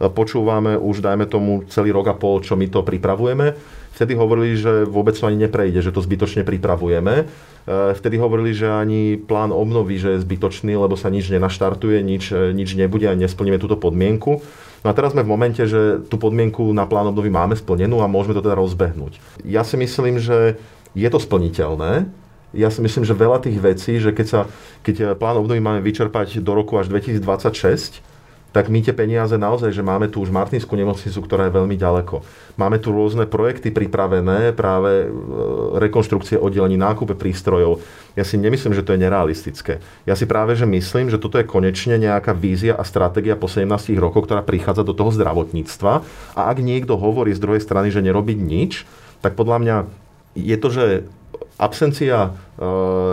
počúvame 0.06 0.78
už, 0.78 1.02
dajme 1.02 1.26
tomu, 1.26 1.66
celý 1.66 1.90
rok 1.90 2.06
a 2.06 2.14
pol, 2.14 2.38
čo 2.38 2.54
my 2.54 2.70
to 2.70 2.86
pripravujeme. 2.86 3.58
Vtedy 3.98 4.14
hovorili, 4.14 4.54
že 4.54 4.86
vôbec 4.86 5.18
to 5.18 5.26
ani 5.26 5.50
neprejde, 5.50 5.82
že 5.82 5.90
to 5.90 5.98
zbytočne 5.98 6.46
pripravujeme. 6.46 7.14
E, 7.18 7.24
vtedy 7.98 8.14
hovorili, 8.14 8.54
že 8.54 8.70
ani 8.70 9.18
plán 9.18 9.50
obnovy, 9.50 9.98
že 9.98 10.14
je 10.14 10.22
zbytočný, 10.22 10.78
lebo 10.78 10.94
sa 10.94 11.10
nič 11.10 11.34
nenaštartuje, 11.34 11.98
nič, 11.98 12.30
e, 12.30 12.54
nič 12.54 12.78
nebude 12.78 13.10
a 13.10 13.18
nesplníme 13.18 13.58
túto 13.58 13.74
podmienku. 13.74 14.38
No 14.82 14.86
a 14.86 14.94
teraz 14.94 15.18
sme 15.18 15.26
v 15.26 15.34
momente, 15.34 15.66
že 15.66 15.98
tú 16.06 16.14
podmienku 16.14 16.62
na 16.70 16.86
plán 16.86 17.10
obnovy 17.10 17.30
máme 17.30 17.58
splnenú 17.58 18.06
a 18.06 18.10
môžeme 18.10 18.38
to 18.38 18.42
teda 18.46 18.54
rozbehnúť. 18.54 19.18
Ja 19.42 19.66
si 19.66 19.74
myslím, 19.74 20.22
že 20.22 20.62
je 20.92 21.08
to 21.08 21.18
splniteľné. 21.18 22.08
Ja 22.52 22.68
si 22.68 22.84
myslím, 22.84 23.08
že 23.08 23.16
veľa 23.16 23.40
tých 23.40 23.58
vecí, 23.58 23.96
že 23.96 24.12
keď, 24.12 24.26
sa, 24.28 24.40
keď 24.84 25.16
plán 25.16 25.40
obnovy 25.40 25.64
máme 25.64 25.80
vyčerpať 25.80 26.44
do 26.44 26.52
roku 26.52 26.76
až 26.76 26.92
2026, 26.92 28.04
tak 28.52 28.68
my 28.68 28.84
tie 28.84 28.92
peniaze 28.92 29.32
naozaj, 29.32 29.72
že 29.72 29.80
máme 29.80 30.12
tu 30.12 30.20
už 30.20 30.28
Martinskú 30.28 30.76
nemocnicu, 30.76 31.18
ktorá 31.24 31.48
je 31.48 31.56
veľmi 31.56 31.72
ďaleko. 31.80 32.20
Máme 32.60 32.76
tu 32.76 32.92
rôzne 32.92 33.24
projekty 33.24 33.72
pripravené, 33.72 34.52
práve 34.52 35.08
e, 35.08 35.16
rekonštrukcie 35.80 36.36
oddelení, 36.36 36.76
nákupe 36.76 37.16
prístrojov. 37.16 37.80
Ja 38.12 38.28
si 38.28 38.36
nemyslím, 38.36 38.76
že 38.76 38.84
to 38.84 38.92
je 38.92 39.00
nerealistické. 39.00 39.80
Ja 40.04 40.12
si 40.12 40.28
práve, 40.28 40.52
že 40.52 40.68
myslím, 40.68 41.08
že 41.08 41.16
toto 41.16 41.40
je 41.40 41.48
konečne 41.48 41.96
nejaká 41.96 42.36
vízia 42.36 42.76
a 42.76 42.84
stratégia 42.84 43.40
po 43.40 43.48
17 43.48 43.72
rokoch, 43.96 44.28
ktorá 44.28 44.44
prichádza 44.44 44.84
do 44.84 44.92
toho 44.92 45.08
zdravotníctva. 45.16 46.04
A 46.36 46.40
ak 46.52 46.60
niekto 46.60 47.00
hovorí 47.00 47.32
z 47.32 47.40
druhej 47.40 47.64
strany, 47.64 47.88
že 47.88 48.04
nerobiť 48.04 48.36
nič, 48.36 48.84
tak 49.24 49.32
podľa 49.32 49.58
mňa 49.64 49.76
je 50.36 50.56
to, 50.56 50.68
že 50.72 50.84
absencia 51.62 52.18
e, 52.26 52.30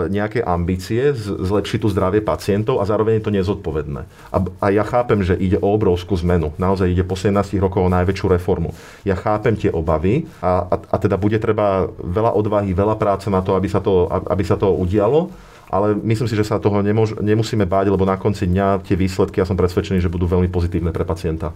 nejakej 0.10 0.41
ambície 0.41 1.13
zlepšiť 1.13 1.79
tu 1.86 1.88
zdravie 1.93 2.23
pacientov 2.23 2.82
a 2.82 2.88
zároveň 2.89 3.21
je 3.21 3.25
to 3.29 3.36
nezodpovedné. 3.36 4.01
A, 4.34 4.38
a 4.41 4.65
ja 4.73 4.82
chápem, 4.82 5.21
že 5.21 5.38
ide 5.38 5.62
o 5.62 5.69
obrovskú 5.69 6.17
zmenu. 6.25 6.55
Naozaj 6.58 6.89
ide 6.89 7.05
po 7.05 7.13
17 7.13 7.36
rokov 7.62 7.86
o 7.86 7.93
najväčšiu 7.93 8.27
reformu. 8.34 8.73
Ja 9.05 9.13
chápem 9.13 9.53
tie 9.53 9.69
obavy 9.69 10.25
a, 10.41 10.65
a, 10.65 10.75
a 10.82 10.95
teda 10.97 11.21
bude 11.21 11.38
treba 11.38 11.93
veľa 12.01 12.34
odvahy, 12.34 12.73
veľa 12.73 12.97
práce 12.97 13.29
na 13.29 13.45
to, 13.45 13.53
aby 13.53 13.69
sa 13.69 13.84
to, 13.84 14.10
aby 14.10 14.43
sa 14.43 14.58
to 14.58 14.73
udialo. 14.73 15.29
Ale 15.69 15.93
myslím 16.01 16.25
si, 16.25 16.34
že 16.34 16.49
sa 16.49 16.58
toho 16.58 16.82
nemôž, 16.82 17.13
nemusíme 17.21 17.62
báť, 17.69 17.93
lebo 17.93 18.01
na 18.01 18.17
konci 18.17 18.49
dňa 18.49 18.82
tie 18.82 18.97
výsledky, 18.97 19.38
ja 19.38 19.45
som 19.45 19.53
presvedčený, 19.53 20.01
že 20.01 20.10
budú 20.10 20.25
veľmi 20.25 20.49
pozitívne 20.49 20.89
pre 20.89 21.05
pacienta. 21.05 21.53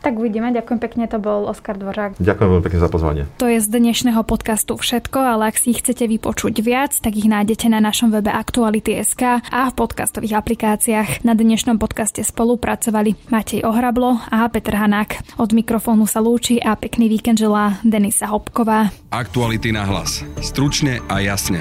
Tak 0.00 0.16
uvidíme. 0.16 0.48
Ďakujem 0.50 0.80
pekne, 0.80 1.04
to 1.06 1.20
bol 1.20 1.44
Oskar 1.44 1.76
Dvořák. 1.76 2.16
Ďakujem 2.16 2.48
veľmi 2.48 2.64
pekne 2.64 2.80
za 2.80 2.88
pozvanie. 2.88 3.22
To 3.36 3.46
je 3.46 3.60
z 3.60 3.68
dnešného 3.68 4.24
podcastu 4.24 4.80
všetko, 4.80 5.18
ale 5.20 5.52
ak 5.52 5.60
si 5.60 5.76
ich 5.76 5.84
chcete 5.84 6.08
vypočuť 6.08 6.64
viac, 6.64 6.96
tak 6.96 7.20
ich 7.20 7.28
nájdete 7.28 7.68
na 7.68 7.84
našom 7.84 8.08
webe 8.08 8.32
Aktuality.sk 8.32 9.44
a 9.44 9.60
v 9.68 9.74
podcastových 9.76 10.40
aplikáciách. 10.40 11.22
Na 11.22 11.36
dnešnom 11.36 11.76
podcaste 11.76 12.24
spolupracovali 12.24 13.28
Matej 13.28 13.68
Ohrablo 13.68 14.16
a 14.32 14.48
Petr 14.48 14.72
Hanák. 14.72 15.36
Od 15.36 15.52
mikrofónu 15.52 16.08
sa 16.08 16.24
lúči 16.24 16.56
a 16.56 16.72
pekný 16.80 17.12
víkend 17.12 17.36
želá 17.36 17.76
Denisa 17.84 18.24
Hopková. 18.32 18.88
Aktuality 19.12 19.68
na 19.70 19.84
hlas. 19.84 20.24
Stručne 20.40 21.04
a 21.12 21.20
jasne. 21.20 21.60